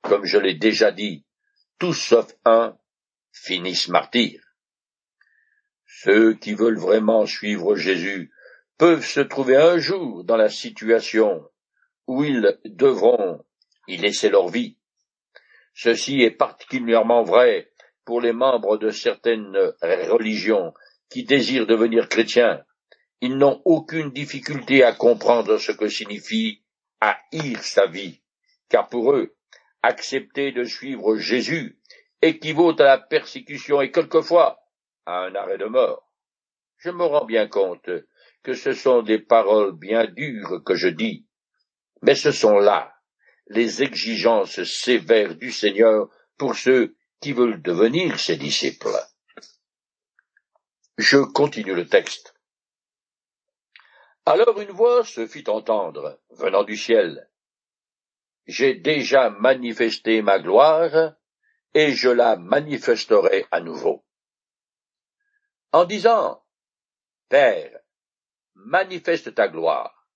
comme 0.02 0.26
je 0.26 0.40
l'ai 0.40 0.56
déjà 0.56 0.92
dit, 0.92 1.24
tous 1.78 1.94
sauf 1.94 2.34
un 2.44 2.76
finissent 3.32 3.90
martyrs. 3.90 4.42
Ceux 5.86 6.34
qui 6.34 6.56
veulent 6.56 6.80
vraiment 6.80 7.28
suivre 7.28 7.76
Jésus 7.76 8.32
peuvent 8.80 9.06
se 9.06 9.20
trouver 9.20 9.58
un 9.58 9.78
jour 9.78 10.24
dans 10.24 10.38
la 10.38 10.50
situation 10.50 11.48
où 12.08 12.24
ils 12.24 12.58
devront 12.66 13.46
y 13.88 13.98
laisser 13.98 14.30
leur 14.30 14.48
vie. 14.48 14.76
Ceci 15.76 16.22
est 16.22 16.32
particulièrement 16.32 17.22
vrai 17.22 17.72
pour 18.06 18.22
les 18.22 18.34
membres 18.34 18.78
de 18.78 18.90
certaines 18.90 19.56
religions 19.84 20.74
qui 21.12 21.26
désirent 21.26 21.68
devenir 21.68 22.10
chrétiens. 22.10 22.64
Ils 23.22 23.38
n'ont 23.38 23.62
aucune 23.66 24.10
difficulté 24.10 24.84
à 24.84 24.94
comprendre 24.94 25.60
ce 25.60 25.72
que 25.72 25.90
signifie 25.90 26.64
haïr 27.02 27.62
sa 27.64 27.86
vie, 27.88 28.22
car 28.70 28.90
pour 28.90 29.14
eux, 29.14 29.36
accepter 29.84 30.52
de 30.52 30.64
suivre 30.64 31.18
Jésus 31.18 31.80
équivaut 32.22 32.80
à 32.80 32.84
la 32.84 32.98
persécution 32.98 33.82
et 33.82 33.92
quelquefois 33.92 34.60
à 35.06 35.20
un 35.20 35.36
arrêt 35.36 35.58
de 35.58 35.66
mort. 35.66 36.12
Je 36.78 36.90
me 36.90 37.04
rends 37.04 37.26
bien 37.26 37.48
compte 37.48 37.90
que 38.44 38.54
ce 38.54 38.74
sont 38.74 39.02
des 39.02 39.20
paroles 39.20 39.74
bien 39.74 40.06
dures 40.06 40.64
que 40.64 40.76
je 40.76 40.88
dis, 40.88 41.28
mais 42.02 42.16
ce 42.16 42.32
sont 42.32 42.60
là 42.60 42.94
les 43.50 43.82
exigences 43.84 44.64
sévères 44.64 45.36
du 45.36 45.52
Seigneur 45.52 46.10
pour 46.38 46.56
ceux 46.56 46.96
qui 47.22 47.34
veulent 47.34 47.62
devenir 47.62 48.20
ses 48.20 48.36
disciples. 48.36 48.98
Je 50.98 51.18
continue 51.18 51.74
le 51.74 51.88
texte. 51.88 52.37
Alors 54.30 54.60
une 54.60 54.72
voix 54.72 55.06
se 55.06 55.26
fit 55.26 55.46
entendre, 55.48 56.20
venant 56.32 56.66
du 56.66 56.76
ciel. 56.76 57.30
J'ai 58.46 58.74
déjà 58.74 59.30
manifesté 59.30 60.22
ma 60.22 60.38
gloire, 60.38 61.14
et 61.74 61.94
je 61.94 62.10
la 62.10 62.36
manifesterai 62.36 63.46
à 63.52 63.62
nouveau. 63.62 64.04
En 65.72 65.86
disant, 65.86 66.44
Père, 67.30 67.80
manifeste 68.54 69.34
ta 69.34 69.48
gloire, 69.48 70.10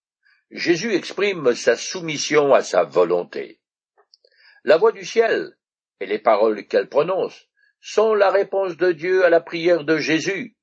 Jésus 0.50 0.93
exprime 0.93 1.56
sa 1.56 1.78
soumission 1.78 2.54
à 2.54 2.63
sa 2.63 2.84
volonté. 2.84 3.62
La 4.65 4.76
voix 4.76 4.91
du 4.91 5.06
ciel 5.06 5.58
et 6.02 6.06
les 6.06 6.19
paroles 6.19 6.67
qu'elle 6.67 6.89
prononce 6.89 7.47
sont 7.80 8.13
la 8.13 8.30
réponse 8.30 8.76
de 8.76 8.91
Dieu 8.91 9.24
à 9.24 9.30
la 9.30 9.39
prière 9.39 9.86
de 9.86 9.95
Jésus. 9.95 10.58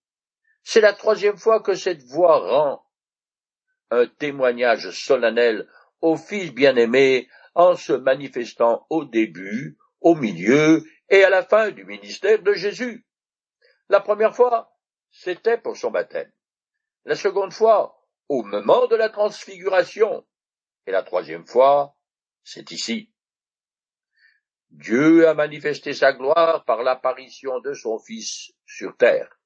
C'est 0.64 0.82
la 0.82 0.92
troisième 0.92 1.38
fois 1.38 1.62
que 1.62 1.74
cette 1.74 2.02
voix 2.02 2.40
rend 2.40 2.84
un 3.90 4.06
témoignage 4.06 4.90
solennel 4.90 5.68
au 6.00 6.16
Fils 6.16 6.52
bien-aimé 6.52 7.28
en 7.54 7.74
se 7.74 7.92
manifestant 7.92 8.86
au 8.90 9.04
début, 9.04 9.78
au 10.00 10.14
milieu 10.14 10.84
et 11.08 11.24
à 11.24 11.30
la 11.30 11.42
fin 11.42 11.70
du 11.70 11.84
ministère 11.84 12.42
de 12.42 12.52
Jésus. 12.52 13.06
La 13.88 14.00
première 14.00 14.34
fois, 14.34 14.76
c'était 15.10 15.58
pour 15.58 15.76
son 15.76 15.90
baptême. 15.90 16.30
La 17.04 17.16
seconde 17.16 17.52
fois, 17.52 17.98
au 18.28 18.42
moment 18.42 18.86
de 18.86 18.96
la 18.96 19.08
transfiguration. 19.08 20.26
Et 20.86 20.92
la 20.92 21.02
troisième 21.02 21.46
fois, 21.46 21.96
c'est 22.44 22.70
ici. 22.70 23.10
Dieu 24.70 25.26
a 25.26 25.34
manifesté 25.34 25.94
sa 25.94 26.12
gloire 26.12 26.64
par 26.64 26.82
l'apparition 26.82 27.60
de 27.60 27.72
son 27.72 27.98
Fils 27.98 28.52
sur 28.66 28.96
terre, 28.96 29.40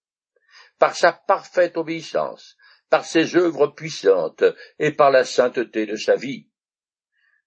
par 0.79 0.97
sa 0.97 1.13
parfaite 1.13 1.77
obéissance, 1.77 2.57
par 2.93 3.07
ses 3.07 3.37
œuvres 3.37 3.69
puissantes 3.69 4.45
et 4.79 4.93
par 4.93 5.11
la 5.11 5.25
sainteté 5.25 5.87
de 5.87 5.97
sa 5.97 6.15
vie. 6.15 6.51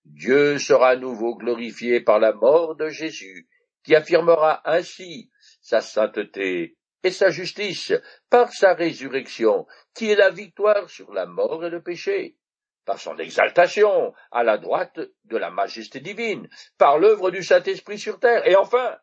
Dieu 0.04 0.58
sera 0.58 0.90
à 0.90 0.96
nouveau 0.96 1.36
glorifié 1.36 2.02
par 2.02 2.18
la 2.18 2.34
mort 2.34 2.76
de 2.76 2.90
Jésus, 2.90 3.48
qui 3.84 3.96
affirmera 3.96 4.68
ainsi 4.68 5.30
sa 5.62 5.82
sainteté 5.82 6.78
et 7.04 7.12
sa 7.12 7.30
justice 7.30 7.94
par 8.28 8.52
sa 8.54 8.74
résurrection, 8.74 9.68
qui 9.94 10.10
est 10.10 10.16
la 10.16 10.32
victoire 10.32 10.90
sur 10.90 11.14
la 11.14 11.28
mort 11.28 11.64
et 11.64 11.70
le 11.70 11.84
péché, 11.84 12.38
par 12.84 12.98
son 13.00 13.16
exaltation 13.20 14.16
à 14.32 14.42
la 14.44 14.58
droite 14.58 15.00
de 15.26 15.38
la 15.38 15.52
majesté 15.52 16.00
divine, 16.00 16.50
par 16.80 16.98
l'œuvre 16.98 17.30
du 17.30 17.44
Saint-Esprit 17.44 18.00
sur 18.00 18.20
terre, 18.20 18.48
et 18.48 18.56
enfin 18.56 18.98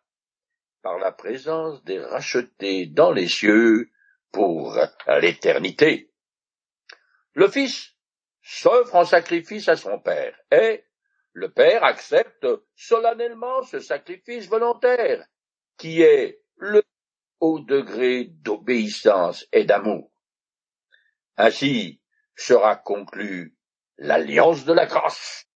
par 0.83 0.99
la 0.99 1.13
présence 1.13 1.85
des 1.85 2.01
rachetés 2.01 2.87
dans 2.87 3.13
les 3.13 3.29
cieux 3.29 3.93
pour 4.33 4.77
l'éternité. 5.21 6.12
Le 7.35 7.49
Fils 7.49 7.97
s'offre 8.43 8.95
en 8.95 9.05
sacrifice 9.05 9.69
à 9.69 9.77
son 9.77 9.99
Père, 9.99 10.39
et 10.51 10.85
le 11.33 11.51
Père 11.51 11.85
accepte 11.85 12.47
solennellement 12.75 13.63
ce 13.63 13.81
sacrifice 13.81 14.49
volontaire, 14.49 15.27
qui 15.79 16.03
est 16.03 16.43
le 16.57 16.83
haut 17.41 17.61
degré 17.61 18.25
d'obéissance 18.25 19.47
et 19.53 19.65
d'amour. 19.65 20.13
Ainsi 21.37 22.01
sera 22.37 22.77
conclue 22.77 23.57
l'alliance 23.99 24.65
de 24.65 24.73
la 24.73 24.87
grâce. 24.87 25.47